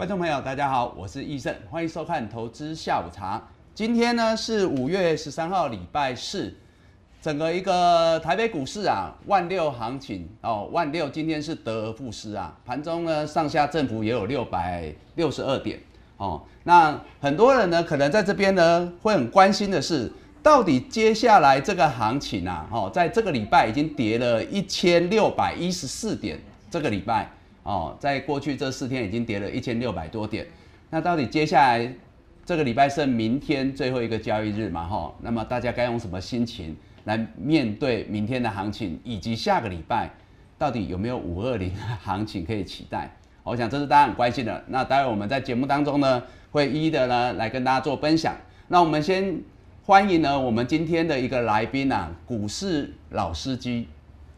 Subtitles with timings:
[0.00, 3.38] 观众朋友，大家好，我是易胜，欢迎收看投资下午茶。
[3.74, 6.56] 今天呢是五月十三号，礼拜四，
[7.20, 15.78] 整个一个台北股市啊，万六行情哦，万六今天是得而复失啊，盘中呢上下振幅也有六百六十二点
[16.16, 16.40] 哦。
[16.64, 20.10] 那很多人呢可能在这边呢会很关心的是，
[20.42, 26.40] 到底接下来这个行情啊，哦，在这个礼拜已经跌了一千六百一十四点，
[26.70, 27.30] 这个礼拜。
[27.62, 30.46] 哦，在过去这四天已经跌了一千六百多点，
[30.88, 31.92] 那到底接下来
[32.44, 34.86] 这个礼拜是明天最后一个交易日嘛？
[34.86, 40.10] 哈，那么大家该用什么心情来面对明天的行情，以及下个礼拜
[40.58, 43.10] 到底有没有五二零行情可以期待？
[43.42, 44.64] 我想这是大家很关心的。
[44.68, 48.34] 那待会我们在节目当中呢，会一一的呢来跟大家做分享。
[48.68, 49.40] 那我们先
[49.84, 53.88] 欢迎呢我们今天的一个来宾啊，股市老司机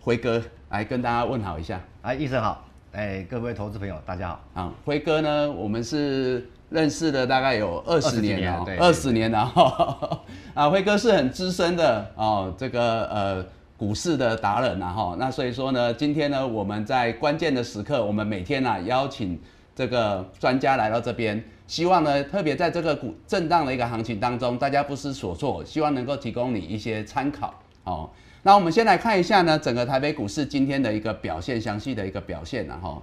[0.01, 1.81] 辉哥来跟大家问好一下。
[2.03, 2.72] 哎，医生好。
[2.93, 4.73] 哎，各位投资朋友，大家好啊！
[4.85, 10.21] 辉哥呢，我们是认识的，大概有二十年了，二十年了哈。
[10.53, 13.47] 啊，辉哥是很资深的哦，这个呃
[13.79, 15.17] 股市的达人呐哈。
[15.19, 19.41] 那所以说呢，今天呢，我们在关键的时刻，我们每天呢邀请
[19.75, 28.11] 这个专家来到这边，希望呢，特别在这个股震荡的一个行情当中，大家不失所措，希望能够提供你一些参考哦。
[28.45, 33.01] 那我们先来看一下呢，整个台北股市今天的一个表现，详细的一个表现然后，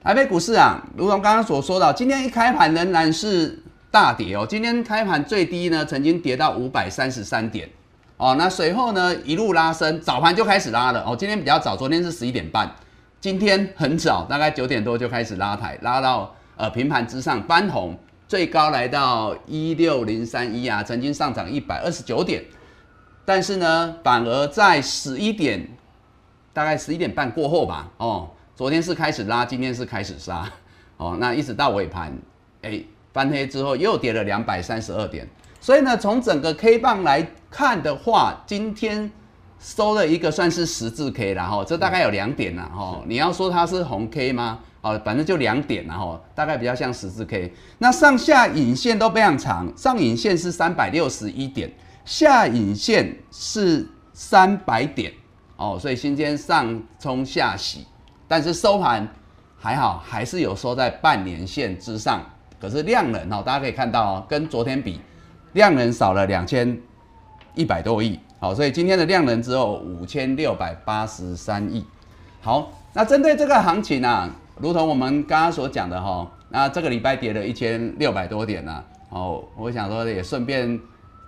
[0.00, 4.46] 台北股市啊，如同刚刚所说的，今天一开盘仍然是大跌哦。
[4.48, 7.68] 今天开盘最低呢，曾经跌到五百三十三点
[8.18, 8.36] 哦。
[8.38, 11.16] 那随后呢，一路拉升，早盘就开始拉了哦。
[11.16, 12.70] 今天比较早，昨天是十一点半，
[13.20, 17.98] 今天很早，大概九点多就开始拉抬，拉到呃平盘之上翻红，
[18.28, 22.44] 最高来到一六零三一啊，曾经上涨一百二十九点。
[23.24, 25.68] 但是呢，反而在十一点，
[26.52, 30.50] 大概十一点半过后吧，哦，昨天是开始拉，今天是开始杀，
[30.96, 32.12] 哦，那一直到尾盘，
[32.62, 32.82] 哎，
[33.12, 35.28] 翻黑之后又跌了两百三十二点，
[35.60, 39.10] 所以呢，从整个 K 棒来看的话，今天
[39.60, 44.58] 收了一个算是十字 K 然后这大概有两点了，哈，你要说它是红 K 吗？
[44.80, 51.70] 哦，反正就两点然后大概比较像十字 K，那上下影线都非常长，上影线是三百六十一点。
[52.04, 55.12] 下影线是三百点
[55.56, 57.86] 哦，所以今天上冲下洗，
[58.26, 59.06] 但是收盘
[59.58, 62.20] 还好，还是有收在半年线之上。
[62.60, 65.00] 可是量能哦，大家可以看到哦，跟昨天比，
[65.52, 66.78] 量能少了两千
[67.54, 68.18] 一百多亿。
[68.38, 71.84] 好，所以今天的量能只有五千六百八十三亿。
[72.40, 78.84] 好，那针对这个行情啊，如同我们刚刚所讲的哈，那这个礼拜跌了一千六百多点呢。
[79.10, 80.80] 哦，我想说也顺便。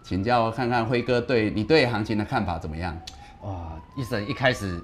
[0.03, 2.97] 请教看看辉哥对你对行情的看法怎么样？
[3.43, 4.81] 哇，医生一开始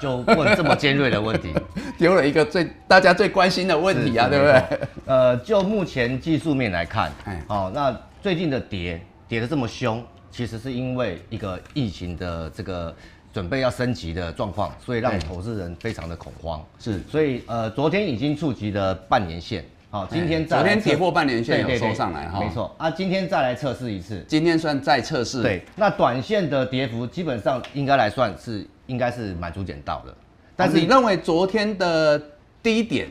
[0.00, 1.52] 就问这么尖锐的问题，
[1.98, 4.80] 丢了一个最大家最关心的问题啊，对不对？
[5.06, 12.94] 呃，就目前技术面来看， 哎，哦，那最近的跌跌的这么凶，其实是因为一个疫情的这个
[13.32, 16.62] 准备要升级的状况，所以让投资人非常的恐慌。
[16.78, 19.64] 是，所以呃，昨天已经触及了半年线。
[19.92, 25.42] 好，今天昨天跌破半年线有收上来哈，没错啊，今天再来测试一次，今天算再测试。
[25.42, 30.16] 对，那短线的跌幅基本上应该来算是应该是满足点到了，
[30.56, 32.18] 但是你认为昨天的
[32.62, 33.06] 低点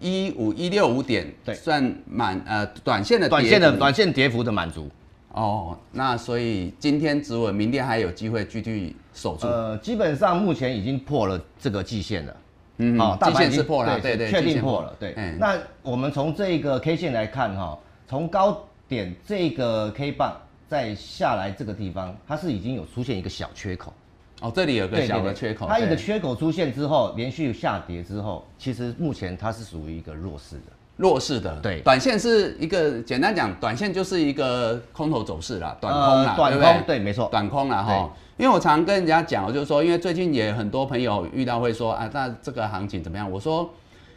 [0.00, 4.90] 一五一六五点对算满呃短线的短线的短线跌幅的满足
[5.30, 9.46] 哦，那所以今天止稳，明天还有机会继续守住。
[9.46, 12.36] 呃，基本上目前已经破了这个季线了。
[12.78, 15.14] 嗯，好，大线是破了，对对，确定破了，对。
[15.38, 20.36] 那我们从这个 K 线来看哈，从高点这个 K 棒
[20.68, 23.92] 再下来这个地方，它是已经有出现一个小缺口。
[24.40, 25.66] 哦，这里有个小的缺口。
[25.68, 30.72] 它一个缺口出现之后，连续下跌之后，其实目前它是属于一个弱势的。
[30.96, 31.80] 弱势的，对。
[31.80, 38.10] 短线是一个简单讲，短线就是一个空头走势啦，短空啦，短空，对，没错，短空啦哈。
[38.36, 43.30] 因为我常跟人家讲，就是说，因为最近也很多朋友遇到会说啊，那这个行情怎么样？
[43.30, 43.70] 我说，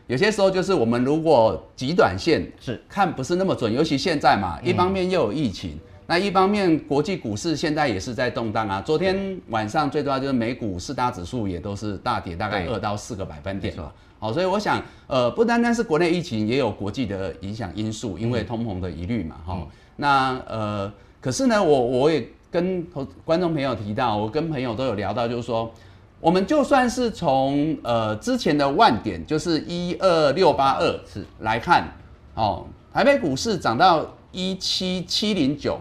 [0.08, 5.78] 有些时候就是我们如果极短线是看不是那么准，尤其现在嘛，一方面又有疫情，
[6.08, 8.82] 那一方面国际股市现在也是在动荡啊。
[8.82, 13.76] 昨天晚上最重要就是美股四大指数也都是大跌，大概二到四个百分点。
[14.18, 19.36] 好，所以我想，呃，不单单是国内疫情，也有国际的影响因素，因为通膨的疑虑嘛。
[19.46, 20.92] 哈，那呃，
[21.22, 22.28] 可是呢，我我也。
[22.58, 22.84] 跟
[23.24, 25.72] 观众朋友提到，我跟朋友都有聊到，就是说，
[26.20, 31.88] 我们就算是从呃之前的万点，就是一二六八二是来看，
[32.34, 35.80] 哦，台北股市涨到一七七零九，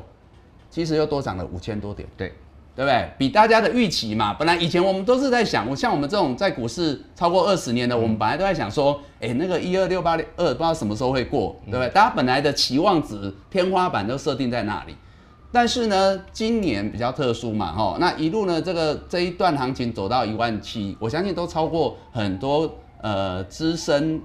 [0.68, 2.06] 其实又多涨了五千多点。
[2.14, 2.28] 对，
[2.74, 3.10] 对不对？
[3.16, 11.88] 比大家的预期嘛，本来以前我们都是在想，我像我们这种在股市超过二十年的，我们本来都在想说，哎，那个一二六八二不知道什么时候会过，对不对？
[11.88, 14.94] 大家本来的期望值天花板都设定在那里，
[15.56, 22.70] 但是呢，今年比较特殊嘛，哈，那一路呢，这个这一段行情走到一万七，我相信都超过很多
[23.00, 24.20] 呃资深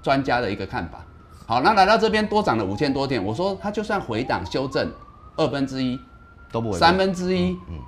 [0.00, 1.04] 专家的一个看法。
[1.48, 4.88] 好，那来到这边多涨了五千多点，我说它就算回档修正
[5.34, 5.98] 二分之一。
[6.52, 7.80] 都不会三分之一，嗯，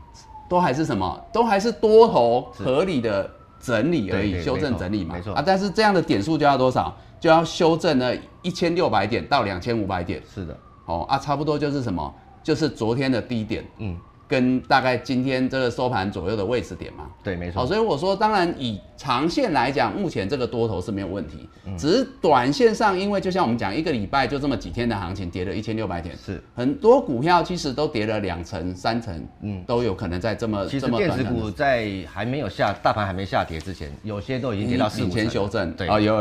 [0.51, 1.25] 都还是什么？
[1.33, 5.41] 都还是多头合理的整理而已，修正整理嘛，没错啊。
[5.47, 6.93] 但是这样的点数就要多少？
[7.21, 8.13] 就要修正了
[8.43, 10.21] 一千六百点到两千五百点。
[10.35, 12.13] 是的，哦啊，差不多就是什么？
[12.43, 13.97] 就是昨天的低点，嗯。
[14.31, 17.63] 跟大概今天这个收盘左右的位置点嘛，对，没错。
[17.63, 21.49] 好，所以我说，当然以长线来讲，目前这个多头是没有问题，
[21.79, 26.39] 只是短线上，因为就像我们讲，一个礼拜就这么几天的行情，跌了一千六百点，是。
[26.55, 36.17] 很多股票其实都跌了两成、三成，嗯，都有可能在这么其实电子股在还没有下大盘还没下跌之前，有些都已经跌到四五前修正，对，哦有，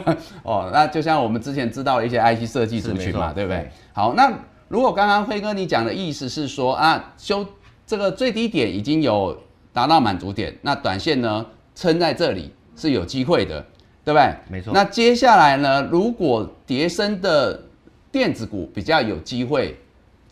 [0.42, 3.68] 哦，那就像我们之前知道一些 IC 设计族群嘛，对不对？
[3.92, 4.32] 好，那。
[4.72, 7.46] 如果刚刚辉哥你讲的意思是说啊，修
[7.86, 9.38] 这个最低点已经有
[9.70, 13.60] 达到满足点，那短线呢撑在这里是有机会的，
[14.02, 14.34] 对不对？
[14.48, 14.72] 没错。
[14.72, 17.62] 那接下来呢，如果叠升的
[18.10, 19.78] 电子股比较有机会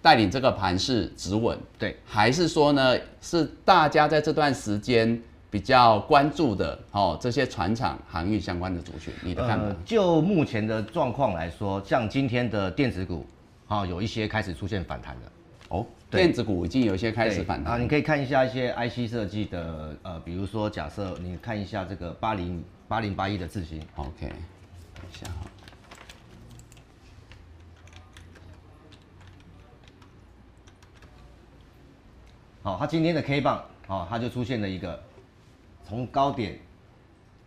[0.00, 5.20] 带领这个盘势止稳，对，还是说呢是大家在这段时间
[5.50, 9.66] 比较关注的哦这些船厂航运相关的族群，你的看法？
[9.84, 13.22] 就目前的状况来说，像今天的电子股。
[13.70, 15.32] 啊，有一些开始出现反弹了
[15.68, 17.78] 哦，电子股已经有一些开始反弹啊。
[17.78, 25.46] 你可以看一下一些 IC 设计的，呃，比如说假设你看一下这个八零八零八一的字形，OK，等一下哈。
[32.62, 35.00] 好，它今天的 K 棒，哦，它就出现了一个
[35.84, 36.58] 从高点，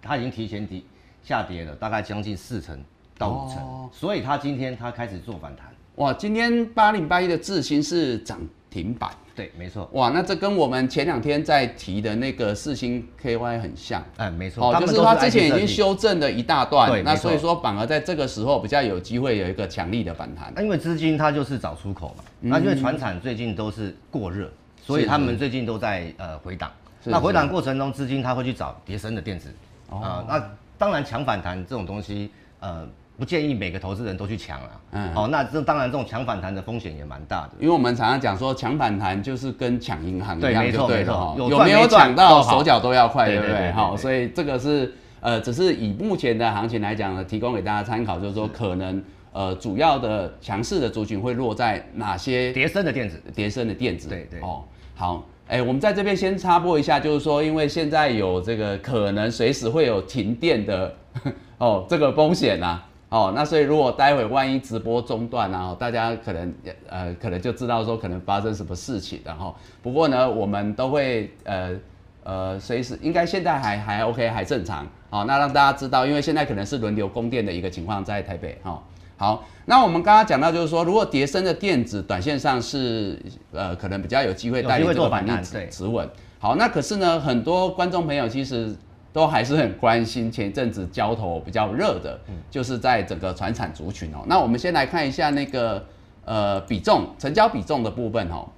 [0.02, 0.82] 它已经提前跌
[1.22, 2.82] 下跌了，大概将近四成
[3.18, 5.73] 到五成，所以它今天它开始做反弹。
[5.96, 8.40] 哇，今天八零八一的智新是涨
[8.72, 9.88] 停板，对，没错。
[9.94, 14.74] 哇，那这跟我们前两天在提的那个四星 KY 很像，哎，没错。
[14.74, 20.52] 哦，就是它之前已经修正了一大段，那所以说反而在这个时候比较有机会有一个强力的反弹。
[20.56, 24.50] 那因为资金它就是找出口嘛，那因为船产最近都是过热，
[24.82, 26.72] 所以他们最近都在呃回档。
[27.04, 29.54] 那回档过程中，资金它会去找叠升的电子，
[29.92, 30.44] 啊，那
[30.76, 32.32] 当然强反弹这种东西，
[32.62, 32.88] 呃。
[33.18, 34.70] 不建议每个投资人都去抢啊。
[34.92, 43.72] 嗯，好，那这当然这种抢反弹的风险也蛮大的，因为我们常常讲说抢反弹就是跟抢银行一样，没错没错，有没有抢到手脚都要快，对不对？
[43.72, 49.02] 好，所以这个是呃，只是以目前的行情来讲呢，提供给大家参考，就是说可能
[49.32, 52.52] 呃主要的强势的族群会落在哪些？
[52.52, 54.40] 叠升的电子，叠升的电子，对对。
[54.42, 54.64] 哦，
[54.96, 60.94] 好，哎，我们在这边先插播一下，就是说因为现在有这个可能随时会有停电的
[61.60, 62.82] 哦这个风险呐。
[63.14, 66.52] 哦，那所以如果待会万一直播中断啊，大家可能
[66.90, 71.76] 呃可能就知道说可能发生什么事情，然后不过呢，我们都会呃
[72.24, 78.82] 呃随时应该现在还还 OK 还正常，好，那让大家知道，因为现在可能是轮流供电的一个情况在台北，哈，
[79.16, 83.22] 好，那我们刚刚讲到就是说，如果叠升的电子短线上是
[83.52, 85.40] 呃可能比较有机会带领这个反弹
[85.70, 88.76] 止稳，好，那可是呢，很多观众朋友其实。
[89.14, 92.20] 都还是很关心前一阵子交投比较热的，
[92.50, 94.24] 就是在整个船产族群哦。
[94.26, 95.86] 那我们先来看一下那个
[96.26, 98.50] 呃比重成交比重的部分哦。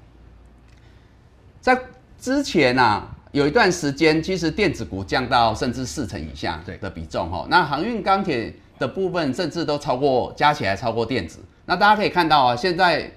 [1.60, 1.78] 在
[2.18, 7.46] 之前呐，有一段时间，其实电子股降到甚至四成以下的比重哦。
[7.50, 11.40] 那航运钢铁的部分甚至都超过加起来超过电子。
[11.66, 13.12] 那大家可以看到啊，现在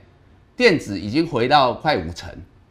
[0.56, 2.28] 电子已经回到快五成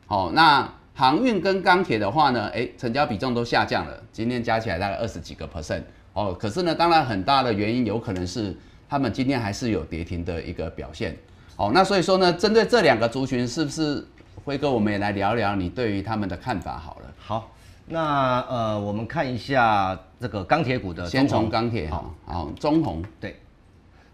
[0.08, 0.32] 哦。
[0.34, 6.34] 那航运跟钢铁的话呢，哎，成交比重都下降了，今天加起来大概二十几个 percent 哦。
[6.34, 8.58] 可是呢，当然很大的原因有可能是
[8.90, 11.16] 他们今天还是有跌停的一个表现
[11.56, 11.70] 哦。
[11.72, 14.04] 那所以说呢，针对这两个族群，是不是
[14.44, 17.14] 辉哥，我们也来聊聊你对于他们的看法好了。
[17.20, 17.52] 好，
[17.86, 23.40] 那呃，我们看一下这个钢铁股的，先从钢铁好，好，中红对，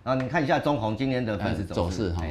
[0.03, 2.25] 啊，你看一下中红今天的分时走势哈，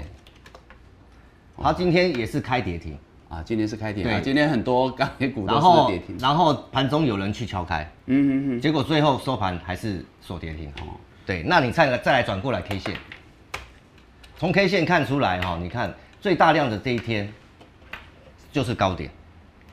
[1.56, 2.98] 好，今天也是开跌停。
[3.32, 4.20] 啊，今天是开跌对！
[4.20, 10.68] 今天很多钢铁股都是跌停，然后盘中有人去敲开，嗯嗯嗯，结果最后收盘还是锁跌停。
[10.82, 10.92] 哦，
[11.24, 12.94] 对，那你再来再来转过来 K 线，
[14.36, 17.26] 从 K 线看出来哈，你看最大量的这一天
[18.52, 19.08] 就是高点，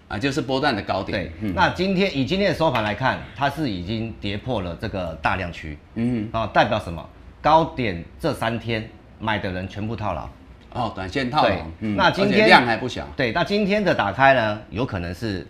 [0.08, 1.30] 啊，就是波段的高点。
[1.42, 7.06] 对，那今天以今天的收盘来看，它是已经跌破了这个大量区，嗯，啊，代表什么？
[7.42, 8.90] 高点这三天
[9.20, 10.30] 买的人全部套牢。
[10.74, 13.08] 哦，短线套对，那今天量还不小。
[13.16, 15.46] 对，那今天的打开呢，有可能是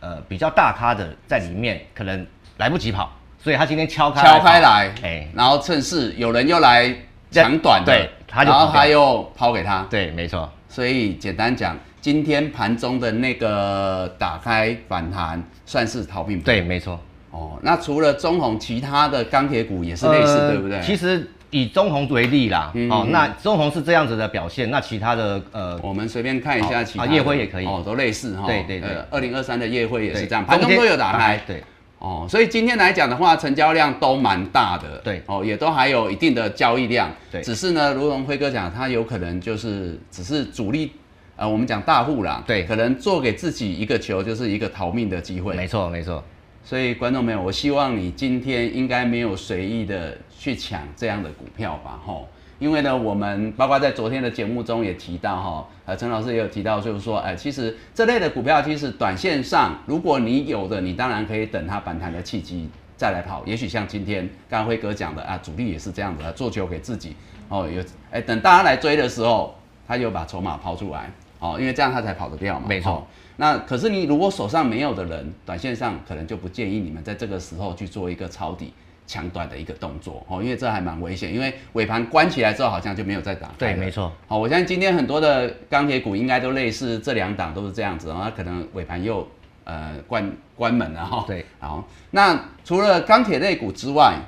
[0.00, 6.94] 呃比较大咖的在里面，可能来不及跑，所以他今天敲开敲开来，哎，然后趁势有人又来
[7.30, 10.50] 抢短的，对，他就然后他又抛给他，对，没错。
[10.68, 16.40] 所以简单讲，今天盘中的那个打开反弹算是逃命。
[16.40, 17.00] 对，没错。
[17.30, 20.80] 哦，那除了中红，其他的钢铁股也是类似，对不对？
[20.82, 28.46] 其实以中红为例啦，哦，那中红是这样子的表现，那其他的呃，我们随便看一下，其他夜辉也可以，哦，都类似哈。
[28.46, 31.40] 对对对，二零二三的夜辉也是这样，盘中都有打开。
[31.46, 31.62] 对，
[31.98, 34.98] 哦，所以今天来讲的话，成交量都蛮大的。
[35.04, 37.10] 对，哦，也都还有一定的交易量。
[37.30, 40.92] 对，只是呢，如同辉哥讲，他有可能就是只是主力。
[41.36, 45.54] 呃，我们讲大户啦，对，可能做给自己一个球，就是一个逃命的机会。
[45.54, 46.20] 没错，没错。
[46.64, 52.28] 所以观众朋友，我希望你今天应该没有随意的去抢这样的股票吧，吼。
[52.58, 63.44] 因为呢，我们包括在昨天的节目中也提到，哈，呃，陈老师也有提到，就是说，哎，其实这类的股票，其实短线上，如果你有的，你当然可以等它反弹的契机再来跑。
[63.46, 67.14] 也许像今天刚刚辉哥讲的啊，主力也是这样子，做球给自己，
[67.48, 71.08] 哦，有，哎，等大家来追的时候，他就把筹码抛出来。
[71.38, 72.66] 哦，因为这样他才跑得掉嘛。
[72.68, 73.06] 没错。
[73.40, 78.72] 那可是你如果手上没有的人，短线上可能就不建议你们在这个时候去做一个抄底
[79.06, 81.32] 抢短的一个动作哦，因为这还蛮危险。
[81.32, 83.48] 因为尾盘关起来之后，好像就没有再打。
[83.56, 84.12] 对，没错。
[84.26, 89.24] 好，我相信今天很多的钢铁股应该都类似这两档都是这样子，然后可能尾盘又
[89.62, 91.24] 呃关关门了哈。
[91.26, 91.46] 对。
[91.60, 94.18] 好，那除了钢铁类股之外，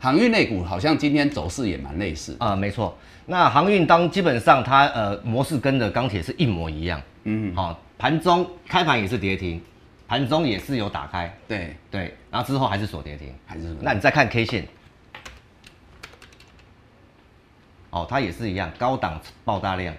[0.00, 2.96] 航运类股好像今天走势也蛮类似啊，没错。
[3.26, 9.60] 那航运当基本上它呃模式跟的钢铁是一模一样，嗯，好，盘中开盘也是跌停，
[10.06, 11.74] 盘中也是有打开，对。
[11.90, 14.68] 对，然后之后还是锁跌停，还是什么那你再看 K 线，
[17.90, 19.94] 哦，它也是一样，高档爆大量。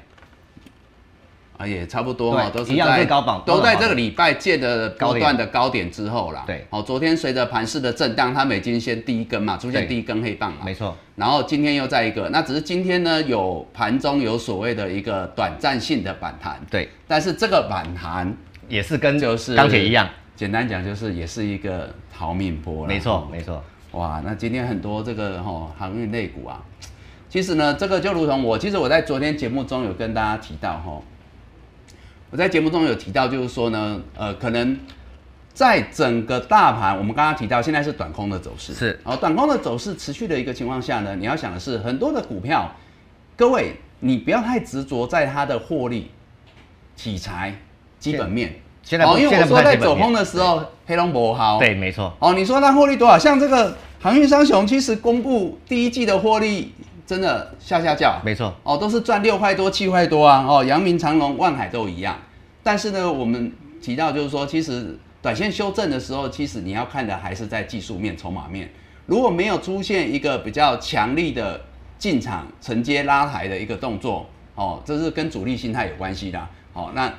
[1.58, 6.44] 啊，也差不多哈，都是一样最高榜，都在这个礼拜见的高段的高点之后啦。
[6.46, 10.96] 对，好，昨天随着盘势的震荡，它美金先第一根嘛，出现第一根黑棒嘛，没错。
[11.16, 16.90] 然后今天又在一个，那只是今天呢有盘中有所谓的一个短暂性的反弹，对。
[17.08, 18.36] 但是这个反弹
[18.68, 23.64] 也是跟就是钢铁一样，简单讲就是也是一个逃命波没错没错。
[23.92, 26.62] 哇，那今天很多这个哈航运类股啊，
[27.30, 31.02] 其实呢这个就如同我，其实我在昨天节目中有跟大家提到哈。
[32.36, 34.78] 我在节目中有提到，就是说呢，呃，可能
[35.54, 42.70] 在整个大盘，我们刚刚提到现在是短空的走势，是，然后短空的走势持续的一个情况下呢，你要想的是很多的股票，
[43.38, 46.12] 各位你不要太执着在它的获利、
[46.98, 47.56] 题材、
[48.00, 48.54] 基本面。
[48.84, 52.14] 现在，因为我说在走空的时候，黑龙博好，对，没错。
[52.20, 53.18] 哦，你说它获利多少？
[53.18, 56.74] 像这个航运商雄，其实公布第一季的获利。
[57.08, 60.44] 真的下下叫，没错哦，都是赚六块多、七块多啊！
[60.50, 62.18] 哦，阳明、长隆、万海都一样。
[62.66, 68.68] 但是呢，我们提到就是说，其实短线修正的时候，其实你要看的还是在技术面、筹码面。
[69.06, 71.64] 如果没有出现一个比较强力的
[72.00, 76.48] 进场承接拉抬的一个动作，哦，这是跟主力心态有关系的。
[76.74, 77.14] 哦，那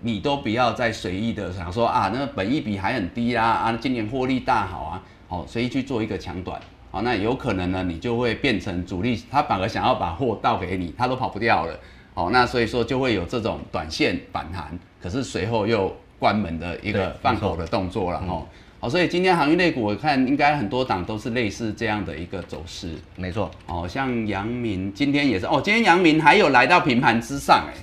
[0.00, 6.60] 你都不要再随意的想说啊，那个本益比还很低啦，啊，今年获利大好啊，好，随意去做一个强短。
[6.92, 11.76] 好，那有可能呢，你就会变成主力，他反而想要把货倒给你，他都跑不掉了。
[12.18, 18.44] 好，那所以说就会有这种短线反弹，可是随后又关门的一个放口的动作了哈。
[18.80, 22.96] 好，所以今天航运类股我看应该很多档都是类似这样的一个走势。
[23.14, 27.74] 没错，哦，像阳明今天也是哦，今天阳明还有来到平盘之上哎，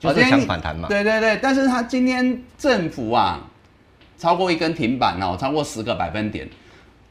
[0.00, 0.88] 就是想反弹嘛。
[0.88, 3.46] 对对对，但是它今天振幅啊
[4.16, 6.48] 超过一根停板哦，超过十个百分点。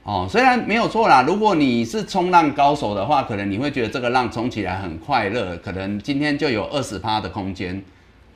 [0.05, 7.83] 哦，虽然没有错啦，如果你是冲浪高手的话，可能你会觉得这个浪冲起来很快乐，可能今天就有二十趴的空间。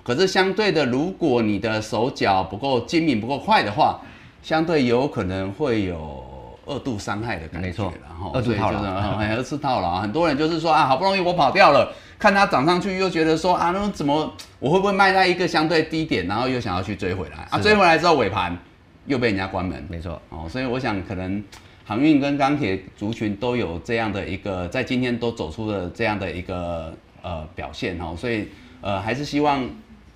[0.01, 3.99] 可是相对的，如果你的手脚不够精明、不够快的话，
[4.41, 6.23] 相对有可能会有
[6.65, 7.67] 二度伤害的感觉。
[7.67, 8.79] 没错，然后二度套牢，
[9.19, 10.01] 二次套牢。
[10.01, 17.59] 很多人就是说啊，好不容易我跑掉了，看它涨上去，又觉得说啊，那怎么我会不会卖在一个相对低点，然后又想要去追回来啊？
[17.59, 18.57] 追回来之后尾盘。
[19.05, 20.21] 又被人家关门，没错。
[20.29, 21.43] 哦，所以我想可能
[21.83, 27.99] 航运跟钢铁族群都有这样的一个，在今天都走出了这样的一个呃表现。
[27.99, 28.47] 哦，所以
[28.81, 29.67] 呃还是希望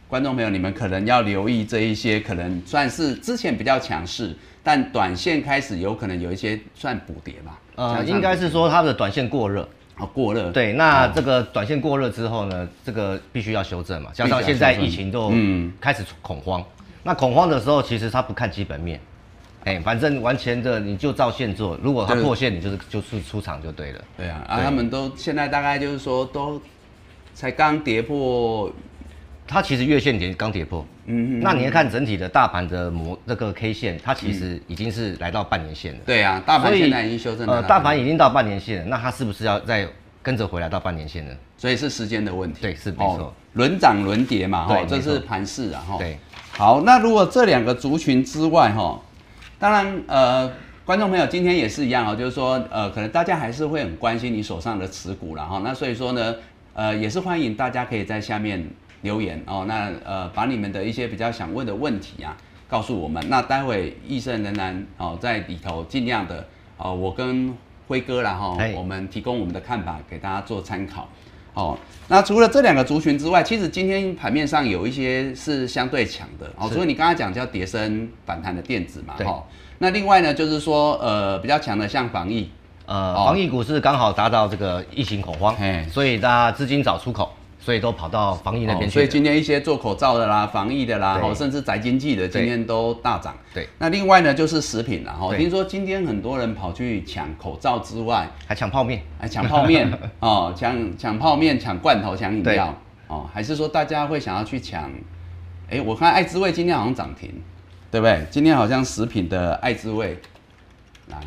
[0.07, 7.59] 观众朋友你们可能要留意这一些可能算是之前比较强势，但短线开始有可能有一些算补跌吧。
[7.75, 10.51] 呃，应该是说它的短线过热，哦过热。
[10.51, 15.33] 对，那这个短线过热之后呢，这个必须要修正嘛，加上现在疫情都
[15.81, 16.63] 开始恐慌。
[17.03, 18.99] 那恐慌的时候，其实他不看基本面，
[19.65, 24.01] 哎，反正完全的你就照线做，如果他破线，你就是就是出场就对了。
[24.17, 26.61] 对啊，啊，他们都现在大概就是说都
[27.33, 28.71] 才刚跌破，
[29.45, 35.99] 它其实月线跌刚跌破，嗯嗯，那你要看整体的大盘的模这个 K 线，它其实已经是来到半年线了。
[36.05, 37.55] 对啊，大盘现在已经修正了。
[37.55, 39.85] 呃，大盘已经到半年线了，那它是不是要再
[40.21, 41.31] 跟着回来到半年线呢？
[41.57, 42.61] 所以是时间的问题。
[42.61, 45.97] 对，是没错，轮涨轮跌嘛，哈，这是盘势啊，哈。
[45.97, 46.17] 对，
[46.55, 48.99] 好，那如果这两个族群之外，哈，
[49.57, 50.51] 当然，呃，
[50.85, 56.35] 观众朋友今天也是一样哦，就是说，呃，可能大家还是会很关心你手上的持股了，哈，那所以说呢。
[56.75, 58.67] 呃，也是欢迎大家可以在下面
[59.03, 59.63] 留言哦。
[59.67, 62.35] 那呃，把你们的一些比较想问的问题啊，
[62.67, 63.23] 告诉我们。
[63.29, 66.43] 那待会易胜仍然哦在里头尽量的
[66.77, 67.55] 哦，我跟
[67.87, 71.07] 辉哥啦哈，我们提供我们的看法给大家做参考。
[71.53, 76.69] 哦，那除了这两个族群之外，其实今天盘面上有一些是相对强的哦。
[76.69, 79.43] 所以你刚才讲叫叠升反弹的电子嘛，哈。
[79.77, 82.49] 那另外呢，就是说呃比较强的像防疫。
[82.85, 85.55] 呃，防疫股市刚好达到这个疫情恐慌，
[85.89, 87.31] 所以大家资金找出口，
[87.63, 88.93] 所以都跑到防疫那边去。
[88.93, 93.33] 所以今天一些做口罩的啦、防疫的啦，哦，甚至宅经济的，今天都大涨。
[93.53, 93.69] 对。
[93.79, 99.89] 那另外呢，就是食品啦，哈，听说今天很多人跑去抢口罩之外，还抢泡面，还抢泡面
[100.19, 102.77] 哦，抢抢泡面、抢罐头、抢饮料
[103.07, 104.91] 哦，还是说大家会想要去抢？
[105.69, 107.31] 哎，我看爱滋味今天好像涨停，
[107.89, 108.25] 对不对？
[108.29, 110.19] 今天好像食品的爱滋味
[111.07, 111.17] 来。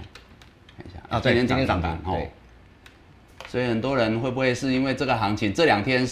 [1.08, 2.20] 啊，今天今天涨停哦，
[3.48, 6.04] 所以很多人会不会是因为这个行情这两天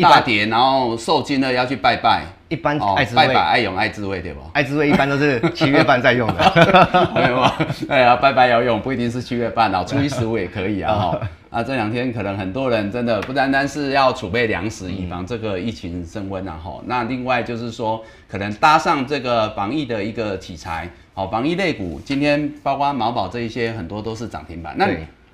[0.00, 2.24] 大跌，然后受惊了要去拜拜？
[2.48, 4.40] 一般哦拜拜爱永爱滋味对不？
[4.52, 7.52] 爱滋味一般都是七月半在用的， 没有吗？
[7.86, 11.20] 对啊，拜拜要用不一定是七月半哦，初一十五也可以啊哈。
[11.50, 16.80] 啊，这两天可能很多人真的不单单是要储备粮食，以防这个疫情升温啊哈。
[16.86, 20.88] 那另外就是说，可能搭上这个防疫的一个题材。
[21.12, 24.74] 好，防疫类股今天包括毛宝这一些很多都是涨停板。
[24.76, 24.88] 那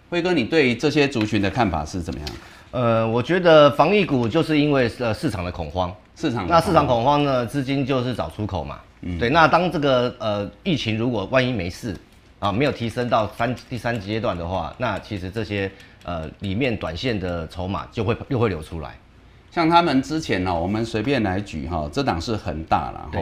[0.09, 2.29] 辉哥，你对这些族群的看法是怎么样？
[2.77, 8.79] 呃，我觉得防疫股就是因为呃市场的恐慌，市场那市场恐慌呢，资金就是找出口嘛。
[9.01, 9.31] 嗯，对。
[9.31, 11.97] 那当这个呃疫情如果万一没事
[12.39, 15.73] 啊，没有提升到三第三阶段的话，那其实这些
[16.05, 18.95] 呃里面短线的筹码就会又会流出来。
[19.51, 23.21] 像他们之前呢，我们随便来举哈，这档是很大了哈。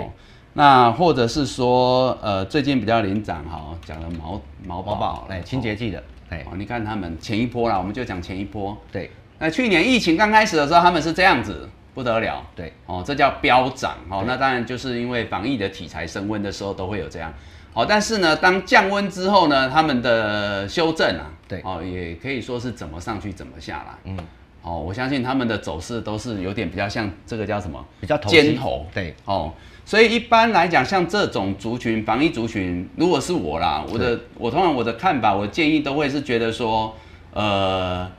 [0.55, 9.09] 那或者是说，呃，最近比较领涨哈，讲了毛毛宝宝，哎，清洁剂的，哎，你看他们前一波啦，我们就讲前一波，对。
[9.45, 17.31] 那去年疫情刚开始的时候，他们是这样子，不得了，对，哦，这叫飙涨，哦，那当然就是因为防疫的题材升温的时候都会有这样，
[17.75, 24.17] 好，但是呢，当降温之后呢，他们的修正啊，对，哦，也可以说是怎么上去怎么下来，嗯，
[24.63, 29.53] 哦，我相信他们的走势都是有点比较像这个叫什么，比较尖头，对，哦。
[29.85, 36.97] 所以一般来讲，像这种族群防疫族群，如果是我啦，我的我通常我的看法，我建议都会是觉得说，
[37.35, 38.11] 呃，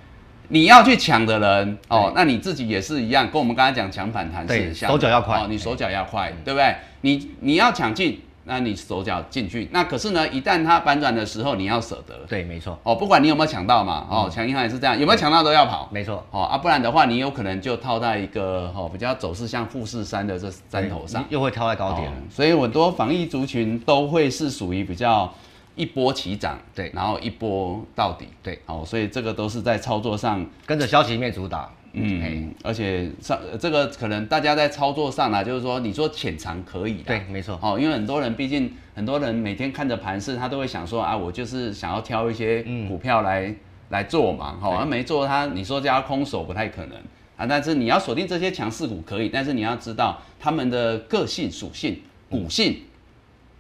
[0.50, 6.76] 你要去抢的人哦，那你自己也是一样，跟我们刚才讲抢反弹是像，手脚要快哦，你手脚要快，对不对？
[7.02, 8.22] 你你要抢进。
[8.48, 12.14] 那你手脚进去，那可是呢，一旦它反转的时候，你要舍得。
[12.30, 12.78] 对，没错。
[12.84, 15.90] 哦，不管你有没有抢到嘛，哦，抢银行也是这样，有没有抢到都要跑。
[15.92, 16.24] 没错。
[16.30, 22.12] 哦啊，不然的话，你有可能就套在一个哦比较走势像富士山的这山头上，又会套在高点。
[22.30, 25.34] 所以很多防疫族群都会是属于比较
[25.76, 28.60] 一波起涨，对，然后一波到底，对。
[28.66, 31.70] 哦，所以这个都是在操作上跟着消息面主打。
[31.98, 43.56] 嗯，而且上这个可能大家在操作上呢，就是说你说浅尝可以的，对，没错，哦，因为很多人毕竟很多人每天看着盘势，他都会想说啊，我就是想要挑一些股票来
[43.90, 46.98] 来做嘛，哈，而没做它，你说叫空手不太可能。
[47.38, 52.78] 啊，但是你要锁定这些强势股可以，但是你要知道他们的个性属性、股性，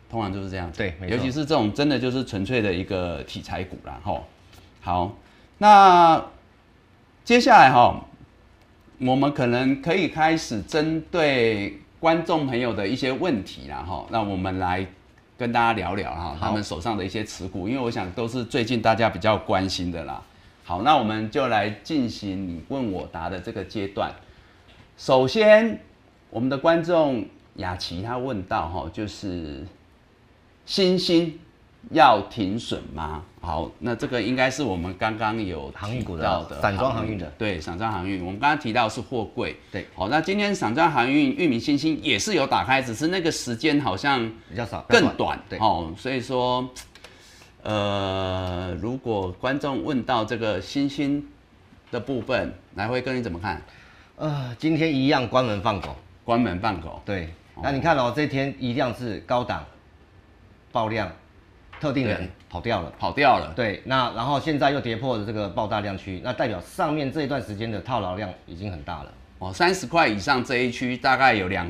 [0.10, 4.22] 通常就是这样，对，尤其是这种真的就是纯粹的一个题材股啦，哈，
[4.82, 5.16] 好，
[5.58, 6.26] 那
[7.24, 8.06] 接下来哈。
[8.98, 14.88] 我们可能可以开始针对观众朋友的一些问题啦，哈，那我们来
[15.38, 20.24] 跟大家聊聊哈，他们手上的一些持股，因为我想都是最近大家比较关心的啦。
[20.64, 24.10] 好，那我们就来进行你问我答的这个阶段。
[24.98, 25.78] 首先，
[26.30, 27.26] 我们的观众
[27.58, 29.68] 雅琪他问到哈，就是
[30.66, 31.40] 星星。
[31.92, 33.22] 要停损吗？
[33.40, 38.26] 好，那这个应该是我们刚刚有航运股的散装航运的，对，散装航运。
[38.26, 39.86] 我们刚刚提到是货柜，对。
[39.94, 45.60] 好，那今天散装航运域名星星也是有打开，只是那个时间好像比较少，更短，对。
[45.60, 46.68] 哦，所以说，
[47.62, 51.24] 呃，如果观众问到这个星星
[51.92, 53.62] 的部分，来辉哥你怎么看？
[54.16, 57.30] 呃，今天一样关门放狗，关门放狗，对。
[57.62, 59.64] 那你看哦，这天一样是高档
[60.76, 61.10] 爆量。
[61.78, 63.52] 特定人跑掉了，跑掉了。
[63.54, 69.12] 对，那然后现在又跌破了这个爆大量区，那代表上面这一段时间的套牢量已经很大了。
[69.40, 71.70] 哦，三十块以上这一区大概有两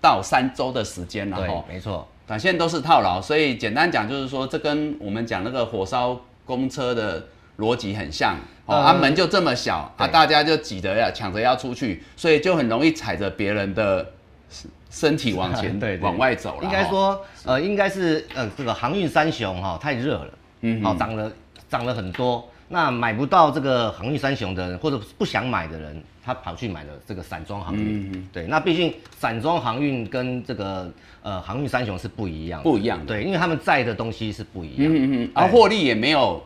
[0.00, 1.36] 到三周的时间了。
[1.36, 7.24] 对，没错，短线都是套牢，所以简单讲就是说，这跟我们讲那个火烧公车的
[7.58, 8.36] 逻辑很像。
[8.66, 14.13] 哦，啊门就这么小啊，大家就挤着要抢着要出去，所以就很容易踩着别人的。
[14.94, 20.28] 身体往前 对往外走了，应该说呃应该是呃这个航运三雄哈太热了，
[20.60, 21.32] 嗯，好涨了
[21.68, 30.88] 涨了很多，那买不到这个航运三雄的人或者不想买的人，他跑去买了这个散装航运，对，那毕竟散装航运跟这个
[31.22, 36.40] 呃航运三雄是不一样，不一样，对，因为他们载的东西是不一样，嗯嗯，而获利也没有。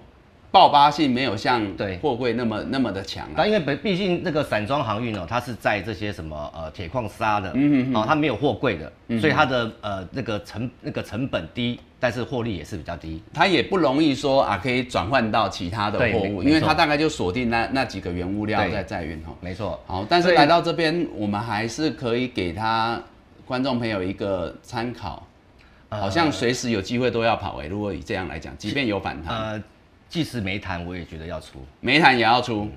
[0.50, 1.98] 爆发性没有像对。
[1.98, 19.78] 货柜那么那么的强，但因为毕毕竟那个散装航运哦，它是在这些什么呃铁矿砂的，嗯嗯哦，它没有货柜的，所以它的呃那个成那个成本低，但是获利也是比较低，它也不容易说啊可以转换到其他的货物，因为它大概就锁定那那几个原物料在在运哈，没错。
[19.86, 22.98] 好，但是来到这边，我们还是可以给他
[23.44, 25.26] 观众朋友一个参考，
[25.90, 29.62] 好像随时有机会都要跑哎，如果以这样来讲，即便有反弹。
[30.08, 32.68] 即使没谈，我也觉得要出，没谈也要出。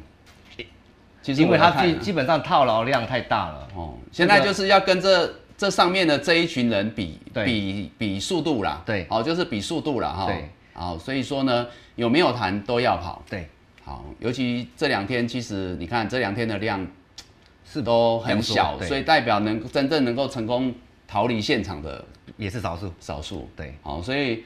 [1.22, 13.48] 其实因为它基基本上套牢量太大了哦，现在就是要跟这这上面的这一群人比比比速度啦，对，好就是比速度了哈，对，好所以说呢有没有谈都要跑，对，
[13.86, 16.86] 好，尤其这两天其实你看这两天的量
[17.64, 20.74] 是都很小，所以代表能真正能够成功
[21.08, 22.04] 逃离现场的
[22.36, 24.44] 也是少数，少数，对，好所以。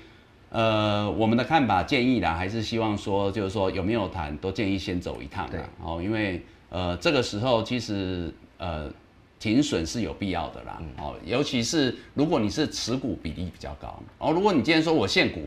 [0.55, 5.45] 呃，我们的看法建议啦，还是希望说，就是说有没有谈，都建议先走一趟。
[5.51, 8.89] 啦，哦，因为呃这个时候其实呃
[9.37, 10.81] 停损是有必要的啦。
[10.97, 15.41] 哦，尤其是如果你是持股比例比较高，哦，如果你今天说我现股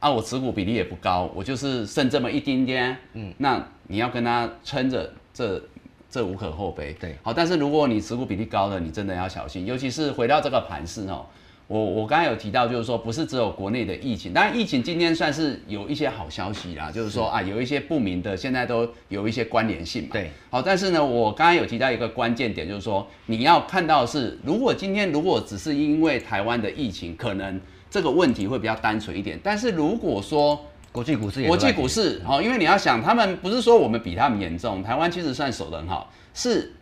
[0.00, 5.62] 啊，我持股比例也不高，我就是剩这么一丁点，嗯，那你要跟他撑着，这
[6.10, 6.92] 这无可厚非。
[6.94, 11.24] 对，好，但是如果你持股比例高的，你真的要小心，尤其是回到这个盘市哦。
[11.68, 20.08] 我我刚才有提到，就是说不是只有国内的疫情，当然疫情今天算是有一些好消息啦，就是说啊有一些不明的，现在都有一些关联性嘛。
[20.12, 29.38] 对，好，但是呢，我刚才有提到一个关键点，就是说你要看到是，如果今天如果只是因为台湾的疫情，可能这个问题会比较单纯一点。
[29.42, 30.58] 但是如果说
[30.90, 36.72] 国际股市，国际股市，好，因为你要想，他们不是说我们比他们严重，台湾其实算守得很好，是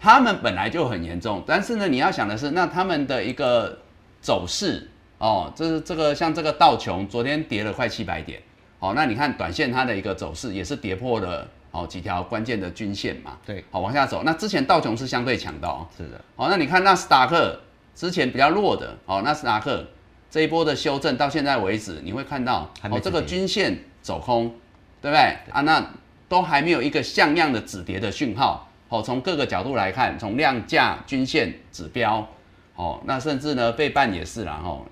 [0.00, 3.78] 他们本来就很严重，但是呢，你要想的是，那他们的一个。
[4.24, 8.40] 走势哦，这是这个像这个道琼昨天跌了快七百点，
[8.78, 14.22] 好，那你看短线它的一个走势也是跌破了哦几条关键的均线嘛，对，好往下走。
[14.24, 17.60] 那之前道琼是相对强的哦，是的，好，那你看纳斯达克
[17.94, 19.84] 之前比较弱的，哦，纳斯达克
[20.30, 24.46] 这一波的修正到现在为止，你会看到哦这个均线走空，
[25.02, 25.20] 对不对
[25.52, 25.60] 啊？
[25.60, 25.86] 那
[26.30, 32.26] 都还没有一个像样的止跌的讯号，哦，从各个角度来看，从量价均线指标。
[32.76, 34.84] 哦，那甚至呢，背半也是啦，吼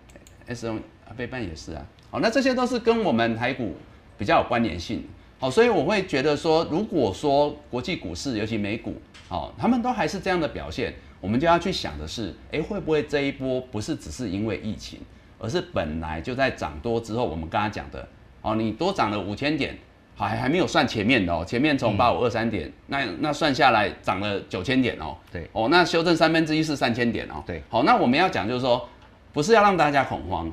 [0.46, 0.76] ，S O
[1.16, 3.74] 背半也是啊，好，那这些都是跟我们台股
[4.16, 5.04] 比较有关联性，
[5.38, 8.94] 好，所以我会觉得说，如果说国际股市，尤其美股，
[9.28, 15.00] 好，他们都还是这样的表现，我们就要去想的是，哎，会不会这一波不是只是因为疫情，
[15.38, 18.08] 而是本来就在涨多之后，我们刚刚讲的，
[18.42, 19.76] 哦，你多涨了五千点。
[20.22, 25.16] 还还没有算前面的哦，前面从八五二三点，那那算下来涨了九千点哦。
[25.30, 27.42] 对哦，那修正三分之一是三千点哦。
[27.46, 28.88] 对，好，那我们要讲就是说，
[29.32, 30.50] 不是要让大家恐慌，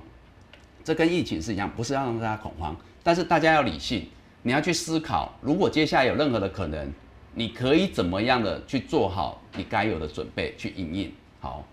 [0.84, 4.08] 这跟疫情是一样，不是要让大家恐慌，但是大家要理性，
[4.44, 6.92] 你要去思考，如果接下来有任何的可能，
[7.34, 11.12] 你可以怎么样的去做好你该有的准备去应应。
[11.40, 11.64] 好，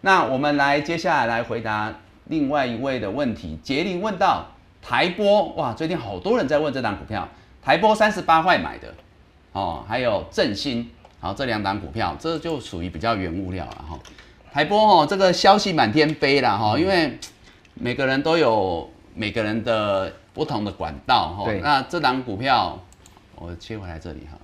[0.00, 1.94] 那我们来接下来来回答
[2.26, 4.46] 另外一位的问题，杰林问到。
[4.86, 7.26] 台波哇，最近好多人在问这档股票。
[7.64, 8.94] 台波三十八块买的，
[9.52, 13.98] 哦，还有振兴，好这两档股票，这就属于比较原物料了哈。
[14.52, 17.18] 台波哦，这个消息满天飞了哈，因为
[17.72, 21.50] 每个人都有每个人的不同的管道哈。
[21.62, 22.78] 那这档股票，
[23.36, 24.38] 我切回来这里哈。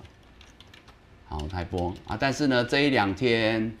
[1.29, 3.71] 好，台波啊，但是呢，这一两天。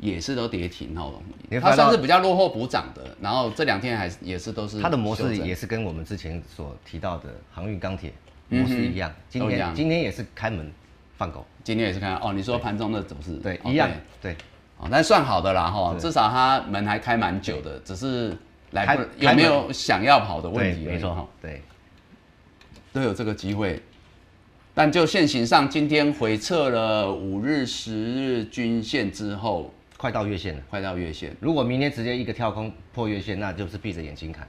[0.00, 1.12] 也是都跌停哦，
[1.60, 8.10] 它算是比较落后补涨的，然后这两天还是也是都是它的模式也是跟我们之前所提到的航运钢铁
[8.52, 10.70] 模式一样，今天今天也是开门
[11.16, 13.32] 放狗，今天也是看哦，你说盘中的走势。
[13.36, 14.36] 对一样对，
[14.78, 18.36] 哦，但算好的啦哈，至少它门还开蛮久的，只是
[18.72, 21.62] 来不有没有想要跑的问题，没错哈，对，
[22.92, 23.80] 都有这个机会，
[24.74, 29.72] 但就现行上今天回撤了五日、十日均线之后。
[29.98, 31.32] 快到月线了，快到月线。
[31.38, 34.44] 如果明天直接一个跳空破月线，那就是闭着眼睛看。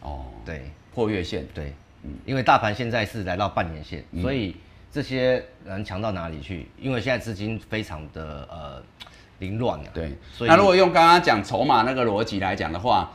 [0.00, 4.56] 哦，对，破月线，对，嗯，因为大盘现在是来到半年线，所以
[4.90, 6.68] 这些人强到哪里去？
[6.78, 8.82] 因为现在资金非常的呃
[9.38, 13.10] 凌乱了，对，所以那如果用刚刚讲筹码那个逻辑来讲的话，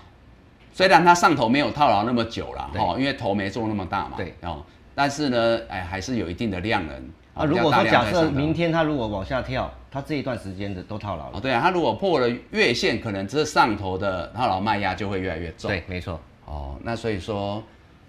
[0.74, 6.96] 虽然它上头没有套牢那么久了，哈，因为头没做那么大嘛，对，哦，但是呢，哎，还是有一定的量能。
[7.34, 11.38] 啊，如果说假设明天它如果往下跳，它这一段时间的都套牢了。
[11.38, 15.70] 哦，对啊，它如果破了月线，可能这上头的套牢卖压就会越来越重。
[15.70, 16.20] 对，没错。
[16.46, 17.62] 哦，那所以说，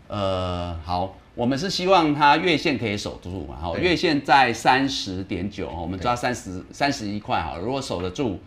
[0.08, 3.56] 呃，好，我们是希望它月线可以守住嘛。
[3.60, 8.40] 好，月线在三十点九，我们抓三十三十一块哈，如果守得住，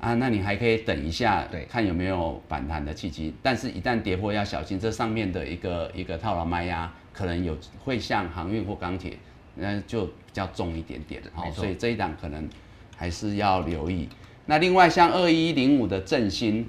[0.00, 3.34] 啊，那你还可以等一下，对，看有没有反弹的契机。
[3.42, 9.18] 但是，一旦跌破，要小心这上面的一个一个套牢卖压，可能有会像航运或钢铁。
[9.58, 12.46] 那就比较重一点点，好，所以这一档可能
[12.94, 14.06] 还是要留意。
[14.44, 16.68] 那另外像二一零五的振兴，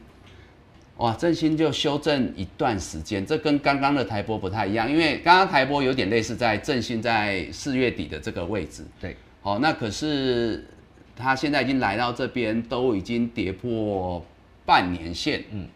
[0.97, 10.65] 哇，振兴就修正一段时间，这跟刚刚的台波不太一样，因为刚刚台波有点类似在振兴在四月底的这个位置，对，好，那可是
[11.15, 14.25] 它现在已经来到这边，都已经跌破
[14.65, 15.67] 半年线，嗯，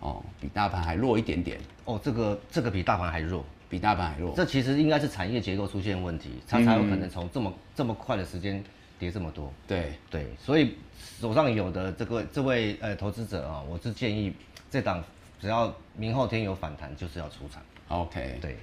[0.00, 3.44] 哦，比大盘还弱一点点，哦，这个这个比大盘还弱。
[3.68, 8.62] 比大盘还弱，这其实应该是产业结构出现问题，它才有可能从这么这么快的时间
[8.98, 9.50] 跌这么多。
[9.66, 9.94] 对。
[10.10, 10.74] 对，所以
[11.22, 14.34] 手上有的这个这位呃投资者啊，我是建议
[14.68, 15.00] 这档
[15.40, 17.62] 只要明后天有反弹，就是要出场。
[17.86, 18.56] OK，对，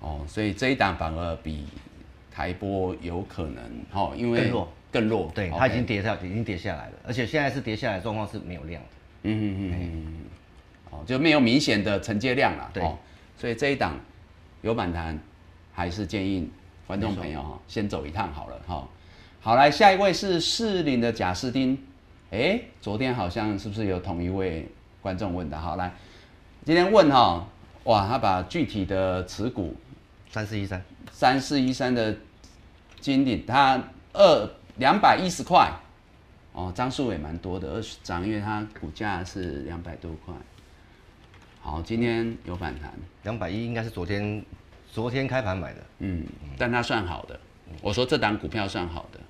[0.00, 1.66] 哦，所以这一档反而比
[2.30, 8.88] 台波有可能哦，因为更弱更弱，对，它已经跌下已经跌下来了，而且现在是跌下来状况是没有量的。
[9.24, 10.14] 嗯嗯嗯嗯，
[10.90, 12.70] 哦，就没有明显的承接量了。
[12.72, 12.82] 对，
[13.36, 14.00] 所以这一档。
[14.62, 15.16] 有反弹，
[15.72, 16.50] 还是建议
[16.84, 18.88] 观众朋友哈先走一趟好了哈。
[19.40, 21.78] 好，来下一位是士林的贾斯汀，
[22.30, 24.68] 哎，昨天好像是不是有同一位
[25.00, 25.58] 观众问的？
[25.58, 25.90] 好，来
[26.64, 27.46] 今天问哈，
[27.84, 29.74] 哇，他把具体的持股
[30.30, 32.14] 三四一三三四一三的
[33.00, 35.72] 金顶，他二两百一十块
[36.52, 40.34] 哦，张数也蛮多的，二十张，因为它股价是两百多块。
[41.62, 44.44] 好，今天有反弹，两百一应该是昨天
[44.90, 46.26] 昨天开盘买的，嗯，
[46.58, 47.40] 但它算好的。
[47.80, 49.24] 我说这档股票算好的，哦，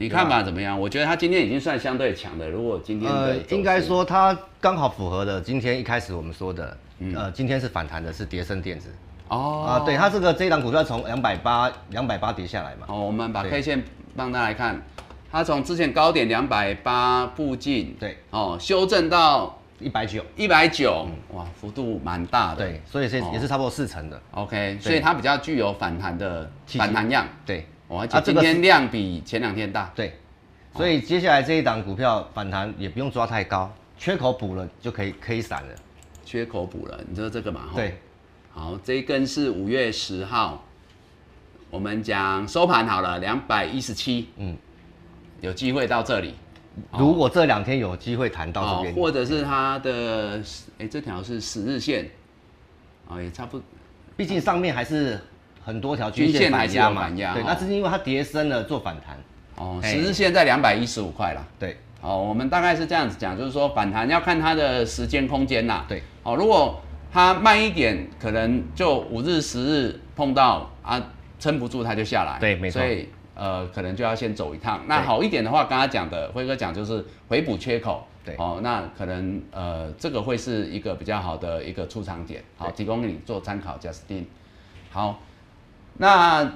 [0.00, 0.80] 你看吧怎么样？
[0.80, 2.48] 我觉得它今天已经算相对强的。
[2.48, 5.38] 如果今天的，应该说它刚好符合的。
[5.38, 8.88] 今天一开始我们说的，嗯呃，今天是反弹的，是叠升电子。
[9.28, 12.86] 哦，啊，对，它这个这一档股票从两百八两百八跌下来嘛。
[12.88, 13.84] 哦，我们把 K 线
[14.16, 14.80] 放大来看，
[15.30, 19.54] 它从之前高点两百八附近，对，哦，修正到。
[19.82, 22.56] 一百九，一百九，哇，幅度蛮大的。
[22.56, 24.20] 对，所以是也是差不多四成的。
[24.32, 27.26] OK，所以它比较具有反弹的反弹量。
[27.46, 29.90] 对，哇，今天量比前两天大。
[29.96, 30.14] 对，
[30.76, 35.68] 所以接下来这一档股票反弹也不用抓太高，缺口补了就可以可以散了。
[36.24, 37.62] 缺口补了，你知道这个嘛？
[37.74, 37.98] 对。
[38.52, 40.64] 好，这一根是五月十号，
[41.68, 44.28] 我们讲收盘好了，两百一十七。
[44.36, 44.56] 嗯，
[45.40, 46.34] 有机会到这里。
[46.96, 50.40] 如果这两天有机会谈到这边，或者是它的
[50.78, 52.08] 哎，这条是十日线，
[53.08, 53.60] 啊，也差不，
[54.16, 55.20] 毕竟上面还是
[55.70, 59.16] 很多条均线反压嘛，对，那是因为它跌升了做反弹。
[59.54, 61.46] 哦，十日线在两百一十五块啦。
[61.60, 65.84] 对，哦，我们大概是这样子讲，就是说反弹要看它的时间空间啦。
[65.88, 66.80] 对，哦，如果
[67.12, 71.00] 它慢一点，可能就五日、十日碰到啊，
[71.38, 72.40] 撑不住它就下来。
[72.40, 72.82] 对，没错。
[72.82, 74.82] 所以呃，可能就要先走一趟。
[74.88, 78.04] 那好一点的话，刚刚讲的辉哥讲就是回补缺口。
[78.24, 83.78] 对，哦，那可能呃，这个会是一个比较好的一个出场点，好，提供给你做参考。
[83.78, 84.26] 贾斯汀，
[84.90, 85.18] 好，
[86.00, 86.50] 那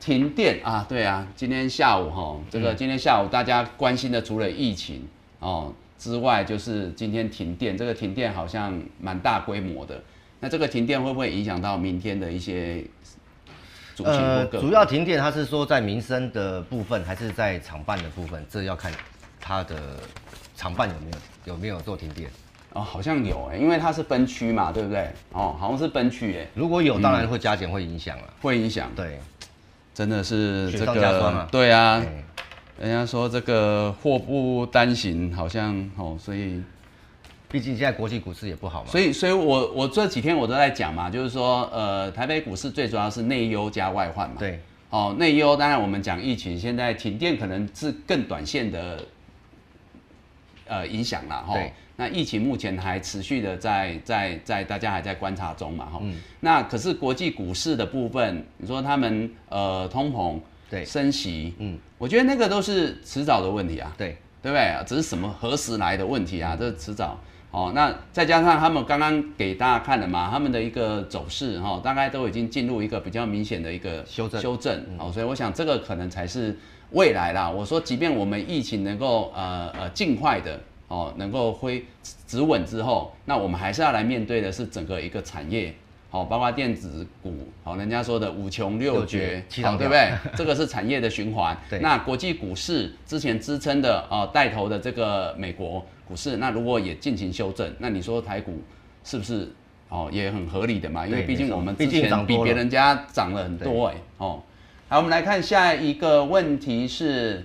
[0.00, 5.06] 停电啊，对啊，今天下午哈，这个今天下午大家关心的除了疫情
[5.40, 10.02] 哦之外，就是今天停电，这个停电好像蛮大规模的。
[10.40, 12.82] 那这个停电会不会影响到明天的一些？
[14.02, 18.42] 呃，主要停电，它是说在民生的部分，还是在厂办的部分？
[18.48, 18.90] 这要看
[19.38, 19.98] 它的
[20.56, 22.30] 厂办有没有有没有做停电
[22.78, 25.08] 哦，好像有哎，因为它是分区嘛，对不对？
[25.32, 28.90] 哦，好像是分区哎，如果有，当然会加减，会影响了，会影响。
[28.94, 29.18] 对，
[29.92, 32.02] 真的是这个，对啊，
[32.78, 36.62] 人家说这个祸不单行，好像哦，所以。
[37.50, 44.36] 毕竟现在国际股市也不好嘛，所以，所以我我这几天我都在讲嘛，就是说，呃，台北股市最主要是内忧加外患嘛。
[44.38, 44.60] 对，
[44.90, 49.02] 哦，内忧当然我们讲疫情，现在停电可能是更短线的，
[50.66, 51.54] 呃，影响了哈。
[51.98, 52.08] 对。
[52.08, 55.98] 那疫情目前还持续的在在在大家还在观察中嘛哈。
[56.00, 56.14] 嗯。
[56.40, 60.38] 那可是国际股市的部分，你说他们呃通膨
[60.70, 63.92] 对升息，嗯，我觉得那个都是迟早的问题啊。
[63.98, 64.16] 对。
[64.40, 64.72] 对不对？
[64.86, 66.56] 只是什么何时来的问题啊？
[66.56, 67.18] 这迟早。
[67.50, 76.56] 哦，那再加上他们刚刚给大家看了嘛，他们的一个走势哈，大概都已经进入一个比较明显的一个修正修正，哦，所以我想这个可能才是
[76.92, 77.50] 未来啦。
[77.50, 81.84] 我说，即便我们疫情能够呃呃尽快的哦能够恢
[82.26, 85.74] 止稳之后，那我们还是要来面对的是整个一个产业。
[86.10, 90.10] 好，包括电子股，好，人家说的五穷六绝，好，对不对？
[90.34, 91.54] 这个是产业的循环。
[91.68, 91.80] 对。
[91.80, 98.62] 那国际股市之前支撑的啊，带头的这个美国股市，那如果也进行修正，那你说台股
[99.04, 99.52] 是不是
[99.90, 101.06] 哦也很合理的嘛？
[101.06, 103.94] 因为毕竟我们之前比别人家涨了很多哎。
[104.16, 104.42] 哦。
[104.88, 107.44] 好，我们来看下一个问题是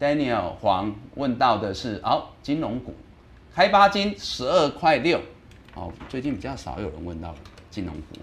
[0.00, 2.94] ，Daniel 黄问到的是，哦，金融股，
[3.54, 5.20] 开八金十二块六。
[5.76, 7.34] 哦，最近比较少有人问到
[7.68, 8.16] 金融股，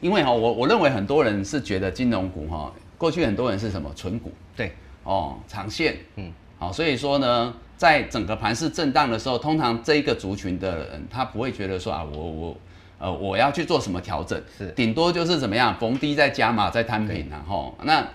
[0.00, 12.56] 因为哈，我我认为很多人是觉得金融股哈，过去很多人是什么纯股，对，哦，长线，嗯，好，所以说呢，在整个盘市震荡的时候，通常这一个族群的人，他不会觉得说啊，我我
[13.00, 18.06] 呃我要去做什么调整，是，顶多就是怎么样逢低再加码再摊平然后那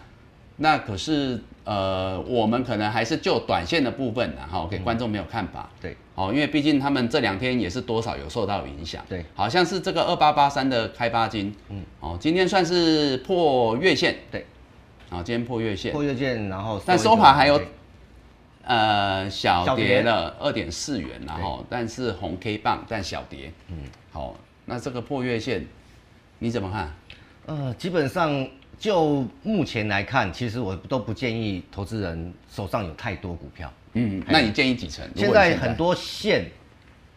[0.56, 1.38] 那可是。
[1.66, 5.70] 呃，我们可能还是就短线的部分，然后给观众没有看法。
[5.82, 9.02] 对，哦，因为毕竟他们这两天也是多少有受到影响。
[9.08, 14.18] 对，好像是这个二八八三的开发金，嗯，哦，今天算是破月线。
[14.30, 14.46] 对，
[15.10, 15.94] 好，今天破月线。
[15.94, 17.62] 破月线，然后但收盘还有
[18.66, 23.54] 呃小跌了二点四元，然后但是红 K 棒但小跌。
[23.70, 23.78] 嗯，
[24.12, 25.66] 好，那这个破月线
[26.40, 26.92] 你怎么看？
[27.46, 28.46] 呃，基本上。
[28.84, 33.72] 就目前来看，其实我都不建议投资人手上有太多股票。
[33.94, 35.10] 嗯，那你建议几成？
[35.16, 36.52] 现在很多线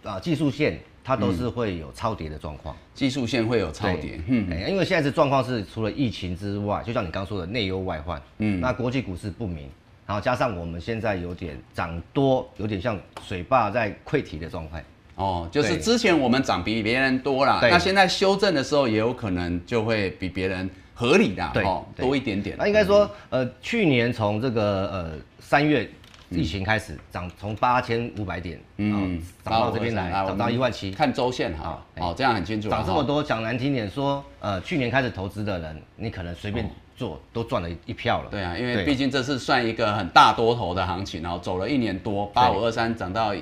[0.05, 2.77] 啊，技术线它都是会有超跌的状况。
[2.95, 9.69] 技术线会有超跌，嗯，因为现在的状况是除了疫情之外，就像你刚说的内忧外患，嗯，那国际股市不明，
[10.07, 14.85] 然后加上我们现在有点涨多，有点像水坝在溃堤的状态。
[15.17, 20.71] 哦，就是之前我们涨比别人多了，那现在修正的时候也有可能就会比别人。
[20.99, 21.63] 合理的，对，
[22.03, 22.57] 多一点点。
[22.59, 25.87] 那应该说，呃，去年从这个呃三月
[26.31, 30.91] 疫情开始涨，从八千五百点，嗯，涨到这边来，涨到一万七。
[30.93, 32.71] 看周线哈，哦，这样很清楚。
[32.71, 38.31] 涨这么多，讲难听点说，呃，去年开始投资的人，你可能随便做都赚了一票了。
[38.31, 43.35] 对啊，因为毕竟这是算一个很大多头的行情，然后走了一年多，八五二三涨到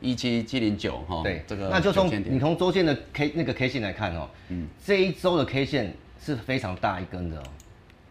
[0.00, 5.92] 一七七零九，哈，对，这个那就从你从周线的 K 那个 K 线来看哦，嗯，这一周的 K 线。
[6.22, 7.42] 是非常大一根的哦，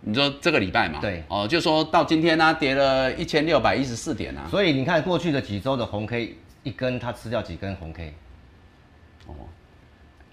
[0.02, 1.00] 你说这个礼拜嘛？
[1.00, 4.48] 对，哦，就说到今天呢，跌了一千六百一十四点啊。
[4.50, 8.14] 所以你看过去的几周的红 K 一根，它吃掉几根红 K？
[9.28, 9.34] 哦，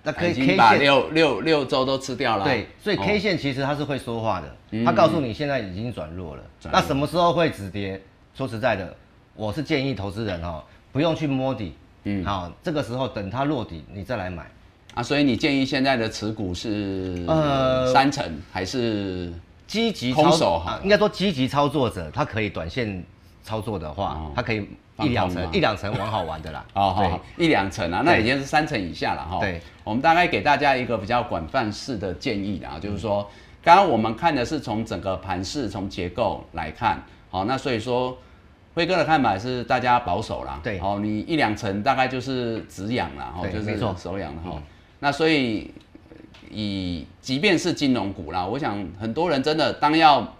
[0.02, 2.44] 那可以 K 把六六六周都吃掉了。
[2.44, 6.42] 对，所以 K 线其实它是会说话的，它告诉你现在已经转弱了。
[6.72, 8.00] 那什么时候会止跌？
[8.34, 8.94] 说实在的，
[9.34, 14.46] 我是建议投资人哈，不用去摸底，嗯，好，这个时候等它落底，你再来买。
[14.96, 19.30] 啊，所以你建议现在的持股是呃三成还是
[19.66, 20.80] 积极空手哈？
[20.82, 23.04] 应该说积极操作者，他可以短线
[23.42, 24.66] 操作的话，他可以
[25.00, 26.64] 一两成一两成玩好玩的啦。
[26.72, 29.38] 哦，好，一两成啊，那已经是三成以下了哈。
[29.38, 33.28] 对，我们大概给大家一个比较广泛式的建议啊，就是说，
[33.62, 38.16] 刚刚我们看的是从整个盘势从结构来看，好，那所以说
[38.72, 40.58] 辉哥的看法是大家保守啦。
[40.62, 44.62] 对，哦，你一两成大概就是止痒了，哦，就是手痒了哈。
[44.98, 45.70] 那所以，
[46.50, 50.36] 以即便是金融股啦，我想很多人真的当要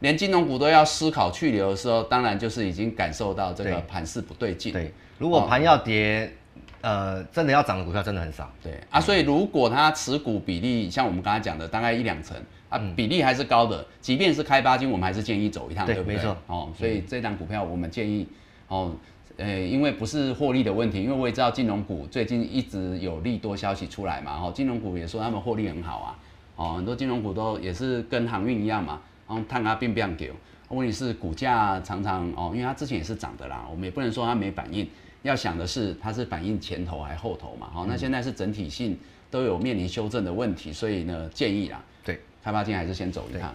[0.00, 4.72] 连金融股都要思考去留的时候，当然就是已经感受到这个盘势不对劲。
[4.72, 6.32] 对，如果盘要跌，
[6.80, 8.48] 呃，真的要涨的股票真的很少。
[8.62, 12.36] 对啊，所以如果它持股比例像我们刚才讲的，大概一两成
[12.68, 16.14] 啊，比例还是高的，即便是开八金，我们还是建议走一趟，对不对？
[16.14, 16.36] 没错。
[16.46, 18.28] 哦，所以这张股票我们建议
[18.68, 18.94] 哦。
[19.38, 26.18] 呃，因为不是获利的问题，因为我也知道金融股最近一直有利多消息出来嘛，哈，金融股也说他们获利很好啊，
[26.56, 30.32] 哦，很多金融股都也是跟航运一样嘛，然后探啊并不想给，
[30.70, 34.84] 问题是股价常常哦，因为它之前也是涨的啦，我们也不能说它没反应，
[35.22, 38.98] 要想的是它是反应前头还后头嘛，好，那现在是整体性
[39.30, 43.54] 都有面临修正的问题，所以呢建议啦，对，开发金还是先走一趟。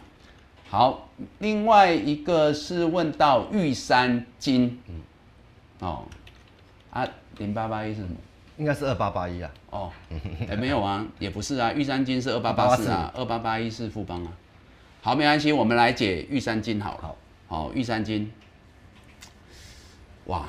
[0.69, 4.95] 好，另外一个是问到玉山金，嗯。
[5.83, 6.03] 哦，
[6.91, 7.05] 啊，
[7.37, 8.15] 零八八一是什么？
[8.57, 9.51] 应该是二八八一啊。
[9.69, 9.91] 哦，
[10.49, 14.31] 哎，没有啊，也不是啊，玉山金是二八八四啊，二八八一是富邦啊。
[15.01, 17.01] 好，没关系，我们来解玉山金好了。
[17.01, 17.17] 好，
[17.47, 18.31] 好，玉山金。
[20.27, 20.45] 哇，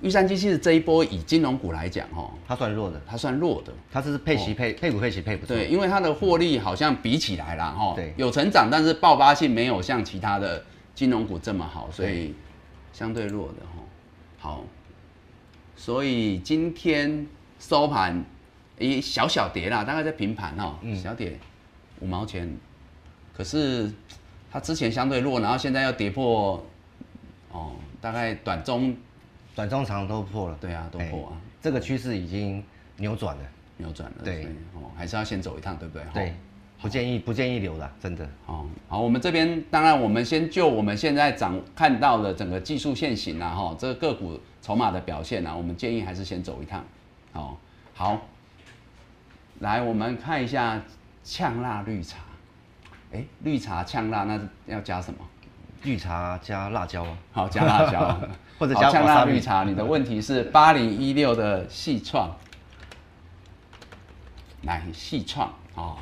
[0.00, 10.64] 玉山金其实这一波以金融股来讲，哈，它算弱的，它算弱的，它是配息配配股配息配不对，因为它的获利好像比起来啦，哈，对，有成长，但是爆发性没有像其他的
[10.94, 12.34] 金融股这么好，所以
[12.94, 13.82] 相对弱的哈。
[14.40, 14.64] 好，
[15.76, 17.26] 所以今天
[17.58, 18.24] 收盘
[18.78, 21.38] 一小小跌啦，大概在平盘哦，小跌
[22.00, 22.50] 五毛钱。
[23.36, 23.92] 可是
[24.50, 26.64] 它之前相对弱，然后现在要跌破，
[27.52, 28.96] 哦，大概短中
[29.54, 30.56] 短中长都破了。
[30.58, 31.40] 对啊，都破啊。
[31.60, 32.64] 这个趋势已经
[32.96, 33.42] 扭转了，
[33.76, 34.24] 扭转了。
[34.24, 36.04] 对，哦，还是要先走一趟，对不对？
[36.14, 36.34] 对。
[36.80, 38.26] 不建议不建议留了，真的。
[38.46, 46.82] 哦，好，我们这边当然，我们先就我们现在涨看到的整个技术线型啊，哈，这个个股筹码的表现啊，我们建议还是先走一趟。
[47.34, 47.54] 哦，
[47.94, 48.22] 好，
[49.58, 50.80] 来我们看一下
[51.22, 52.18] 呛辣绿茶。
[53.12, 55.18] 哎，绿茶呛辣那要加什么？
[55.82, 57.18] 绿茶加辣椒啊。
[57.32, 58.18] 好，加辣椒，
[58.58, 59.64] 或者加呛辣绿茶。
[59.64, 62.34] 你的问题是八零一六的细创，
[64.62, 65.96] 来细创啊。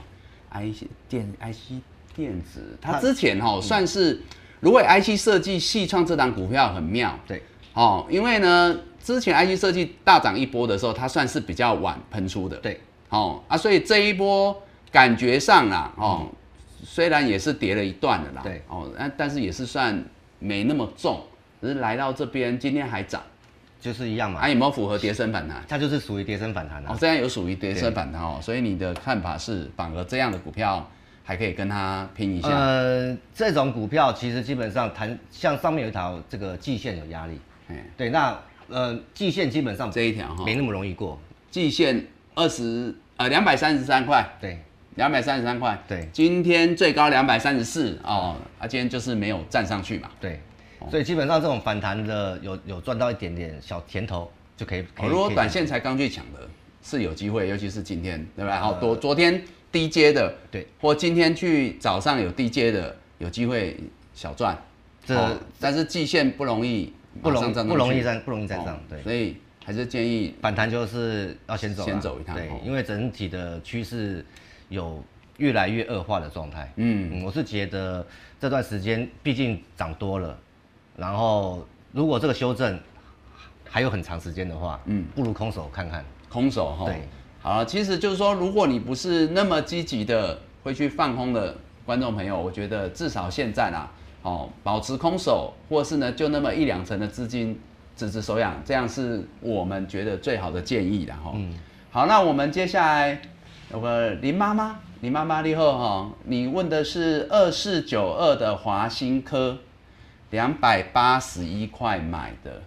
[0.52, 1.82] IC 电 IC
[2.14, 4.20] 电子，它之前哈算是，
[4.60, 7.42] 如果 IC 设计细创这档股票很妙，对，
[7.74, 16.26] 哦，因为呢之前 IC 设计大涨一波的时候，它算是比较晚喷出的，对，哦啊，所以这一波感觉上啦，哦，
[16.82, 20.04] 虽然也是跌了一段的啦，对，哦，但但是也是算
[20.38, 21.22] 没那么重，
[21.60, 23.22] 只是来到这边今天还涨。
[23.80, 25.62] 就是一样嘛，它有没有符合跌升反弹？
[25.68, 30.84] 它就是属于跌升反弹哦，这样有属于跌升反弹哦，所以你的看法是，反而这样的股票
[31.22, 32.48] 还可以跟它拼一下。
[32.48, 37.38] 呃，这种股票其实基本上弹，像上面有一条这个季线有压力，
[37.96, 38.36] 对，那
[38.68, 41.16] 呃季线基本上这一条哈没那么容易过，
[41.50, 42.04] 季线
[42.34, 44.58] 二十呃两百三十三块，对，
[44.96, 50.40] 两百三十三块，对，今天最高两百三十四哦，啊今天就是没有站上去嘛，对。
[50.90, 54.84] 所以基本上这种反弹的有有赚到一点点小甜头就可以。
[55.02, 56.40] 如果短线才刚去抢的，
[56.82, 58.60] 是有机会，尤其是今天，对吧？
[58.60, 63.76] 好，昨昨天低阶的，对，或今天去早上有低阶的，有机会
[64.14, 64.56] 小赚。
[65.04, 69.02] 这但是季线不容易，不容不容易站不容易站上，对。
[69.02, 74.24] 所以还是建议反弹就是要先走，先走一趟，对，因为整体的趋势
[74.68, 75.02] 有
[75.38, 76.72] 越来越恶化的状态。
[76.76, 78.06] 嗯，我是觉得
[78.40, 80.38] 这段时间毕竟涨多了。
[80.98, 82.76] 然后，如果这个修正
[83.64, 86.04] 还有很长时间的话，嗯，不如空手看看。
[86.28, 87.08] 空手哈，对，
[87.40, 91.54] 好，其实就是说，如果你不是那么积极的会去放空的
[91.86, 93.88] 观众朋友，我觉得至少现在啦，
[94.22, 97.56] 哦，保持空手，或是呢，就那么一两成的资金，
[97.94, 101.30] 只值手养，这样是我们觉得最好的建议的哈。
[101.36, 101.54] 嗯，
[101.92, 103.22] 好，那我们接下来
[103.72, 109.56] 有个林妈妈，林妈妈你好哈，你问的是二四九二的华新科。
[110.30, 112.62] 两百八十一块买的，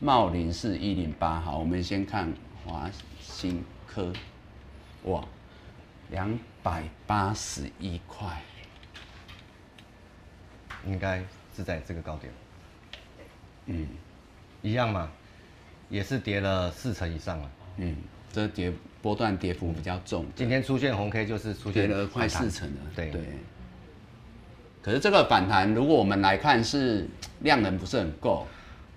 [0.00, 2.32] 茂林是一零八，好，我们先看
[2.64, 4.10] 华新科，
[5.02, 5.22] 哇，
[6.10, 8.40] 两百八十一块，
[10.86, 11.22] 应该
[11.54, 12.32] 是在这个高点，
[13.66, 13.86] 嗯，
[14.62, 15.10] 一样嘛，
[15.90, 17.96] 也是跌了四成以上了，嗯，
[18.32, 18.72] 这跌
[19.02, 23.10] 波段跌幅比较重，今天出现红 K 就是出现了快四成了，对。
[23.10, 23.22] 对。
[24.84, 27.08] 可是这个反弹，如果我们来看是
[27.40, 28.46] 量能不是很够，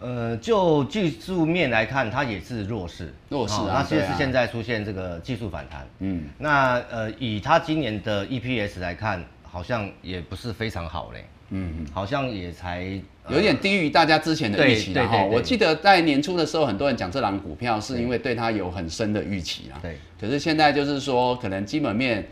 [0.02, 3.76] 呃，就技术面来看，它也是弱势，弱势啊。
[3.76, 15.24] 那就是现在出现这个技术反弹，嗯，那呃，以它今年的 EPS 来看，好像也不是非常好嘞，嗯，好像也才有点低于大家之前的预期了哈。
[15.24, 19.98] 我记得在年初的时候，很多人讲这档股票是因为对它有很深的预期啦，对。
[20.20, 22.28] 可是现在就是说，可能基本面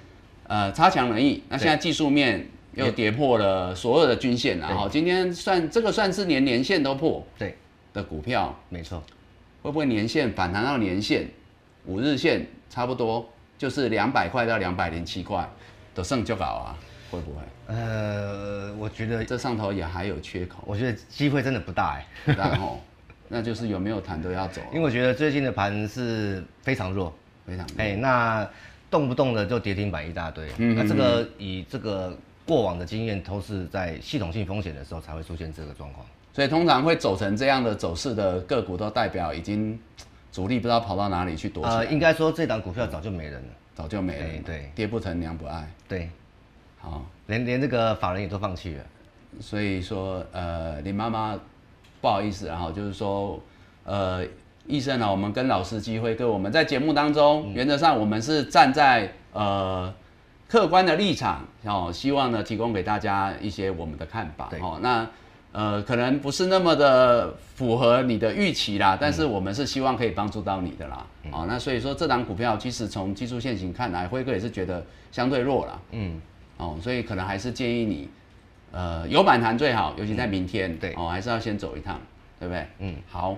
[0.48, 2.46] 呃差强人意，那现在技术面。
[2.76, 7.56] 又跌破了所有的均线然后今天算这个算是连年线都破对
[7.94, 9.02] 的股票，没错，
[9.62, 11.28] 会不会年线反弹到年线？
[11.86, 15.50] 五日线差不多就是两百块到两百零七块
[15.94, 16.76] 的剩就搞啊？
[17.10, 17.38] 会不会？
[17.68, 22.34] 呃，我觉得这上头也还有缺口，我觉得机会真的不大哎。
[22.34, 22.82] 然后，
[23.30, 27.14] 那就是有没有谈都要走， 因为我觉得最近的盘是非常弱，
[27.48, 28.46] 非常哎，那
[28.92, 32.18] 动不动的就跌停板一大堆，那这个以这个。
[32.46, 39.80] 过往的经验都是在系统性风险的时候才会出现这个状况，所以通常会走成这样的走势的个股，都代表已经
[40.32, 41.66] 主力不知道跑到哪里去躲。
[41.66, 44.26] 呃，应该说这档股票早就没人了，早就没了。
[44.46, 45.68] 对，爹不疼娘不爱。
[45.88, 46.08] 对，
[46.80, 48.84] 好，连连这个法人也都放弃了。
[49.40, 51.36] 所以说，呃，林妈妈
[52.00, 53.42] 不好意思，然后就是说，
[53.86, 54.24] 呃，
[54.68, 59.92] 医生呢，我们跟老师机会跟我们在节目当中，原则上我们是站在呃。
[60.48, 64.80] 客观的立场哦，希望呢提供给大家一些我们的看法哦。
[64.82, 65.08] 那
[65.52, 71.06] 呃，可能不是那么的符合你的预期啦，但是我们是希望可以帮助到你的啦。
[71.32, 75.82] 哦，那所以说这档股票其实从技术线型看来，辉哥也是觉得相对弱了。
[75.92, 76.22] 嗯，
[76.58, 78.10] 哦，所以可能还是建议你，
[78.74, 80.78] 呃，有反弹最好，尤其在明天。
[80.78, 82.02] 对，哦，还是要先走一趟，
[82.38, 82.68] 对不对？
[82.80, 83.38] 嗯，好。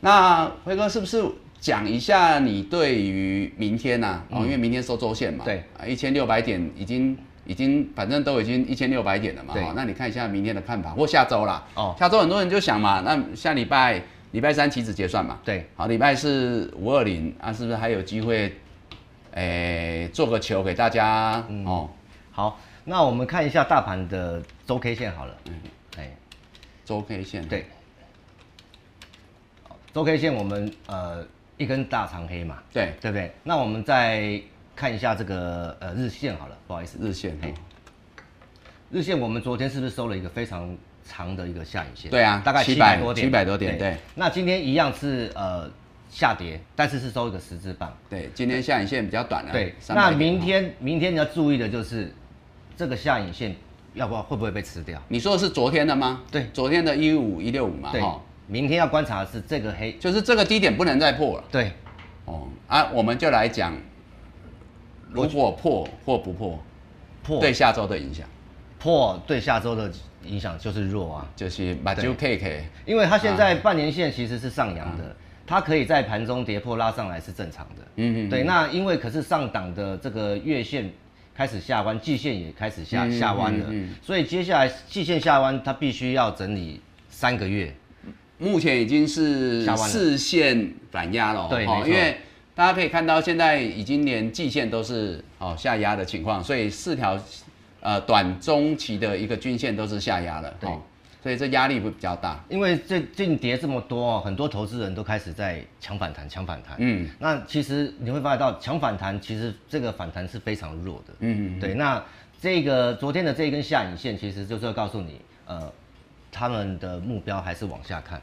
[0.00, 1.24] 那辉哥是不是
[1.66, 4.22] 讲一下你对于明天呢？
[4.30, 5.64] 哦，因为明天收周线嘛，对。
[5.76, 9.64] 啊，一千六百点已经已经反正都已经一千六百点了嘛，对。
[9.64, 11.92] 哦，那你看一下明天的看法或下周啦，哦。
[11.98, 14.00] 下周很多人就想嘛，那下礼拜
[14.30, 18.54] 礼拜三期指结算嘛，对，好，礼拜四五二零啊，是不是还有机会？
[19.32, 21.90] 诶，做个球给大家、哦，
[22.30, 25.36] 好，那我们看一下大盘的周 K 线好了。
[25.46, 25.54] 嗯。
[25.98, 26.16] 哎，
[26.84, 27.66] 周 K 线，对，
[29.92, 31.26] 周 K 线我们呃
[31.56, 33.32] 一根大长黑嘛，对，对不对？
[33.42, 34.40] 那我们再
[34.74, 37.54] 看一下这个呃日线好了，不好意思，日线，嘿。
[38.90, 42.10] 日线我们昨天是不是收了一个非常长的一个下影线？
[42.10, 43.96] 对啊大概七百多点，700多点对。
[44.14, 45.68] 那今天一样是呃
[46.08, 47.92] 下跌，但是是收一个十字棒。
[48.08, 52.12] 对，今天下影线比较短了，对，那明天明天你要注意的就是
[52.76, 53.56] 这个下影线
[53.94, 55.02] 要不要会不会被吃掉？
[55.08, 56.22] 你说的是昨天的吗？
[56.30, 56.46] 对。
[56.52, 58.00] 昨天的一五一六五嘛，对。
[58.00, 61.72] 哈，，明天要观察的是这个黑，就是这个低点不能再破了，对，
[62.24, 63.74] 哦，啊，我们就来讲，
[65.10, 66.62] 如果破或不破，
[67.24, 67.40] 破。
[67.40, 68.26] 对下周的影响，
[68.78, 69.90] 破对下周的
[70.24, 73.36] 影响就是弱啊，就是把就 K K，因为它现啊。
[73.36, 77.82] 在半年线其实是上扬的，它可以在盘中跌破拉上来是正常的。
[77.96, 80.88] 嗯嗯，对，那因为可是上档的这个月线
[81.34, 83.94] 开始下弯，季线也开始下、嗯下弯了，嗯嗯。
[84.00, 87.74] 所以接下来季线下弯，它必须要整理三个月。
[88.38, 92.16] 目前已经是四线反压了哦，对因为
[92.54, 97.18] 大家可以看到，现在已经连季线都是哦下压的情况，所以四条
[97.80, 100.80] 呃短中期的一个均线都是下压了，对哦，
[101.22, 102.42] 所以这压力会比较大。
[102.48, 106.76] 因为最近跌这么多哦，很多投资人都开始在抢反弹，抢反弹。
[106.78, 111.14] 嗯，那其实你会发现到抢反弹，其实这个反弹是非常弱的。
[111.20, 111.74] 嗯，对。
[111.74, 112.02] 那
[112.40, 115.72] 这个昨天的这一根下影线，其实就是要告诉你，呃，
[116.38, 118.20] 他们的目标还是往下看，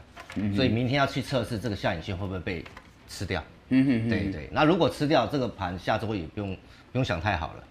[0.54, 2.64] 所以明天要去测试这个下影线会不会被
[3.08, 3.42] 吃掉。
[3.70, 6.54] 嗯哼哼，对对，那如果吃掉这个盘，下周也不用
[6.92, 7.64] 不用想太好了，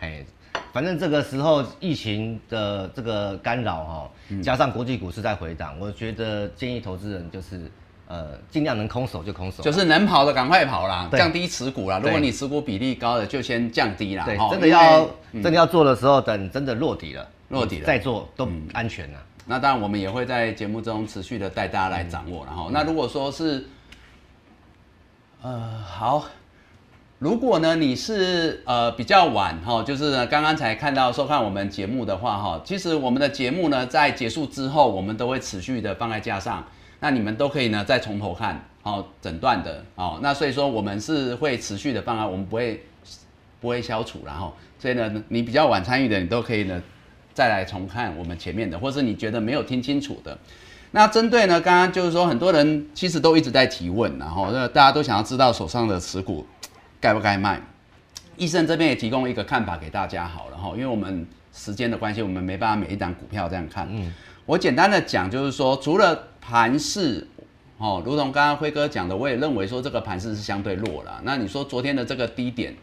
[0.00, 0.24] 哎，
[0.72, 4.10] 反正这个时候疫情的这个干扰哈、
[4.42, 7.70] 加上国际股市在回档，我觉得建议投资人就是
[8.06, 11.98] 呃尽量能空手就空手，就是能跑的赶快跑啦，降低持股啦。
[12.02, 14.24] 如果你持股比例高的，就先降低啦。
[14.24, 17.84] 对，真的要、真的要做的时候，等真的落底了，落底了。
[17.84, 19.18] 再做都安全了。
[19.46, 22.44] 那当然，我们也会在节目中持续的带大家来掌握。
[22.46, 23.66] 然后，那如果说是，
[25.42, 26.24] 呃，好，
[27.18, 36.64] 如果呢你是呃比较晚哈，就是呢刚刚才看到收看我们节目的话哈，其实我们的节目呢在结束之后，我们都会持续的放在架上，
[37.00, 42.84] 那你们都可以呢再从头看，哦，整段的哦，那所以说我们是会持续的放在，我们不会
[43.60, 46.80] 不会消除然后，所以呢你比较晚参与的，你都可以呢
[47.34, 50.36] 再来重看我们前面的，或是你觉得没有听清楚的。
[50.90, 56.46] 那针对呢，刚刚就是说，很多人其实都一直在提问，然后那大家都想要知道手上的持股
[57.00, 57.60] 该不该卖。
[58.36, 63.86] 医生这边也提供一个看法给大家好了哈，因为我们时间的关系，我们没办法每一档股票这样看。
[63.90, 64.12] 嗯，
[64.44, 67.26] 我简单的讲就是说，除了盘势，
[67.78, 71.20] 哦，如同刚刚辉哥讲的，我也认为说这个盘势是相对弱了。
[71.24, 72.74] 那你说昨天的这个低点，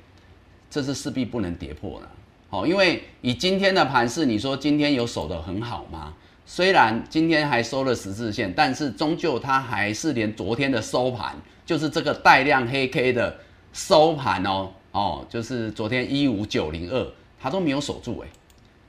[0.69, 2.09] 这是势必不能跌破了。
[2.49, 6.13] 哦，因为以今天的盘势，你说今天有守得很好吗？
[6.45, 13.37] 虽然今天还收了十字线，但是终究它还是连昨天的收盘，就是这个带量黑 K 的
[13.71, 17.07] 收盘哦，哦，就是昨天一五九零二，
[17.39, 18.27] 它都没有守住哎，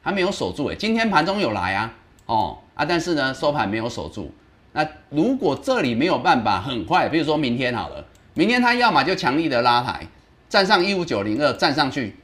[0.02, 1.92] 它没有守住哎，今天盘中有来啊，
[2.24, 4.32] 哦啊，但是呢收盘没有守住。
[4.72, 8.02] 那如果这里没有办法很快，比如说明天好了，
[8.32, 10.06] 明天它要么就强力的拉抬，
[10.48, 12.16] 站上一五九零二，站上去，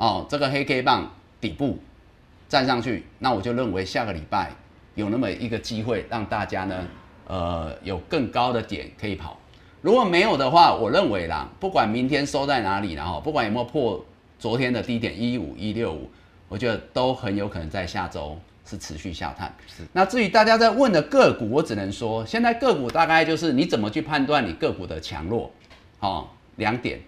[0.00, 1.78] 哦，这个黑 K 棒底部
[2.48, 4.50] 站上去，那我就认为下个礼拜
[4.94, 6.86] 有那么一个机会让大家呢，
[7.26, 9.38] 呃，有更高的点可以跑。
[9.82, 14.02] 如果没有的话，我认为啦，不管明天收在哪里，然后不管有没有破
[14.38, 16.10] 昨天的低点一五一六五，
[16.48, 19.54] 我觉得都很有可能在下周是持续下探。
[19.66, 19.82] 是。
[19.92, 25.50] 那至于大家在问的个股，我只能说，现在个股大概就是你怎么去判断你个股的强弱，
[26.00, 26.26] 哦，
[26.56, 26.98] 两点。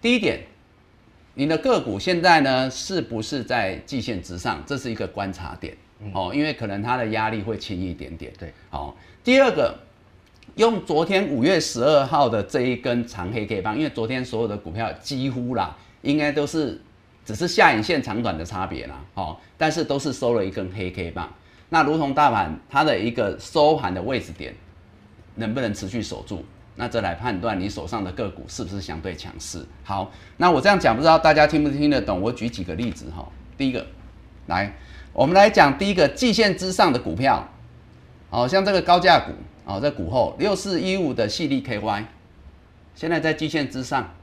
[0.00, 0.40] 第一点，
[1.40, 4.62] 你的个股现在呢是不是在季线之上？
[4.66, 5.74] 这是一个观察点
[6.12, 8.30] 哦，因为可能它的压力会轻一点点。
[8.38, 9.74] 对，好、第二个，
[10.56, 16.78] 用昨天五月十二号的这一根长黑 K 棒，因为昨天所有的股票几乎啦，应该都是
[17.24, 21.32] 只是下影线长短的差别啦，哦，但是都是收了一根黑 K 棒。
[21.70, 24.54] 那如同大盘它的一个收盘的位置点，
[25.36, 26.44] 能不能持续守住？
[26.80, 29.62] 那这来判断你手上的个股是不是相对强势。
[29.84, 32.18] 好，那我这样讲，不知道大家听不听得懂？
[32.22, 33.28] 我举几个例子哈。
[33.58, 33.86] 第一个，
[34.46, 34.72] 来，
[35.12, 37.46] 我们来讲第一个季线之上的股票，
[38.30, 39.32] 哦，像这个高价股
[39.66, 42.04] 哦，在股后六四一五的细粒 KY，
[42.94, 44.14] 现在在季线之上，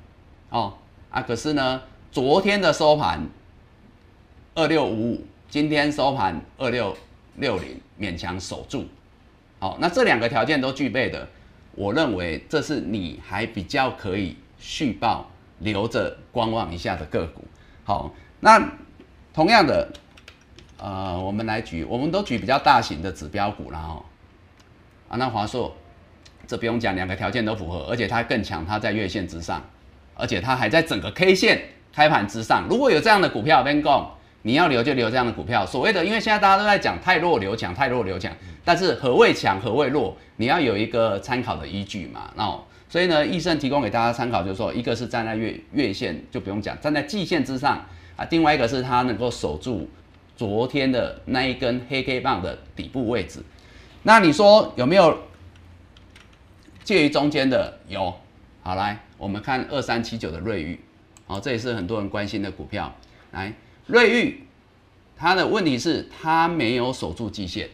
[0.49, 0.73] 哦
[1.11, 3.23] 啊，可是呢，昨天的收盘
[4.55, 6.97] 二六五五，今天收盘二六
[7.35, 8.87] 六零，勉强守住。
[9.59, 11.27] 好，那这两个条件都具备的，
[11.77, 17.43] 我认为这是你还比较可以续报留着观望一下的个股。
[17.83, 18.59] 好，那
[19.31, 19.87] 同样的，
[20.79, 24.03] 呃，我们来举，我们都举比较大型的指标股了哦。
[25.07, 25.77] 啊，那华硕，
[26.47, 29.61] 这不用讲，两个条件都符合，而且它更强，它在月线之上，
[30.15, 31.61] 而且它还在整个 K 线
[31.93, 32.65] 开盘之上。
[32.67, 34.16] 如果有这样的股票 v e n g o
[34.47, 35.65] 你要留就留这样的股票。
[35.65, 38.31] 所谓的，因为现在大家都在讲太弱留强，太弱留强。
[38.63, 40.15] 但是何谓强，何谓弱？
[40.37, 42.31] 你要有一个参考的依据嘛。
[42.37, 47.85] 那所以呢，易生提供给大家参考，就是说，一个是站在月月线，就不用讲，站在季线之上
[48.15, 48.25] 啊。
[48.29, 49.89] 另外一个是它能够守住
[50.37, 53.43] 昨天的那一根黑 K 棒的底部位置。
[54.03, 55.17] 那你说有没有
[56.85, 57.77] 介于中间的？
[57.89, 58.13] 有。
[58.63, 60.79] 好，来我们看二三七九的瑞玉，
[61.25, 62.93] 好，这也是很多人关心的股票。
[63.31, 63.53] 来，
[63.87, 64.47] 瑞玉，
[65.17, 67.69] 它的问题是它没有守住季线。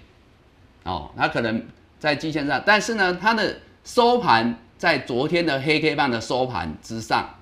[0.83, 1.65] 哦，它可能
[1.99, 7.35] 在季线上，但是呢，它的收盘在昨天的黑 K 棒的收盘之上，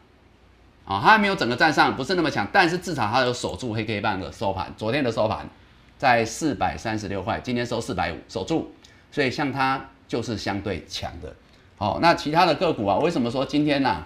[0.85, 4.73] 啊，它还没有整个站上，不是那么强，但是至少它有守住黑 K 棒的收盘。
[4.77, 5.49] 昨天的收盘
[5.97, 8.73] 在四百三十六块，今天收四百五，守住，
[9.11, 11.35] 所以像它就是相对强的。
[11.77, 14.05] 哦，那其他的个股啊，为什么说今天呢？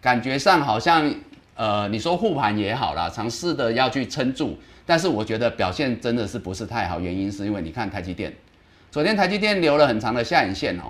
[0.00, 1.12] 感觉上好像，
[1.60, 4.56] 呃，你说护盘也好啦，尝试的要去撑住。
[4.86, 8.32] 但是我觉得表现真的是不是太好，原因是因为你看台积电，
[8.90, 10.84] 昨天台积电留了很长的下影线哦，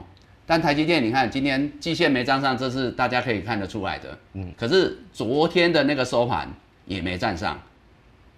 [0.46, 6.48] 但台积电你看今天季线没站上，这是大家可以看得出来的，嗯，可是昨天的那个收盘
[6.86, 7.60] 也没站上，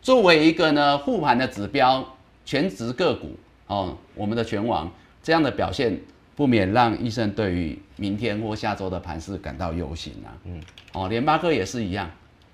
[0.01, 2.03] 作为一个呢护盘的指标，
[2.47, 4.91] 全值个股哦，我们的全网
[5.23, 6.01] 这样的表现，
[6.35, 10.59] 不免让医生对于明天或下周的盘势感到忧心啊，嗯，
[10.95, 12.11] 哦，联发科也是一样，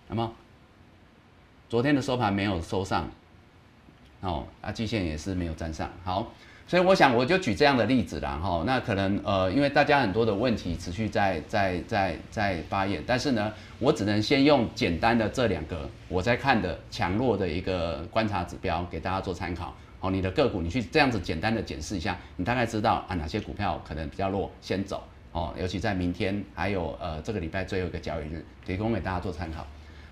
[0.08, 0.32] 那么。
[1.70, 3.06] 昨天的收盘没有收上，
[4.22, 5.90] 哦，啊，季线也是没有站上。
[6.02, 6.32] 好，
[6.66, 8.62] 所以我想我就举这样的例子啦，哈。
[8.64, 19.74] 那可能呃，因为大家很多的问题持续在在在在发言，但是呢，我只能先用简单的这两个我在看的强弱的一个观察指标给大家做参考。
[20.00, 25.02] 好，你的个股你去这样子简单的检视一下，你大概知道啊哪些股票可能比较弱，先走。
[25.32, 29.66] 哦，尤其在明天还有呃这个礼拜最后一个交易日，提供给大家做参考。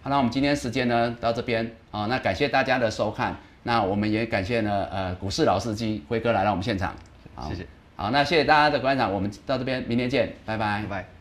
[0.06, 6.94] 好，那我们今天时间呢到这边啊，那感谢大家的收看，那我们也感谢呢呃股市老司机辉哥来到我们现场，
[7.48, 11.15] 谢谢，好，那谢谢大家的观赏，我们到这边，明天见，拜拜，拜拜。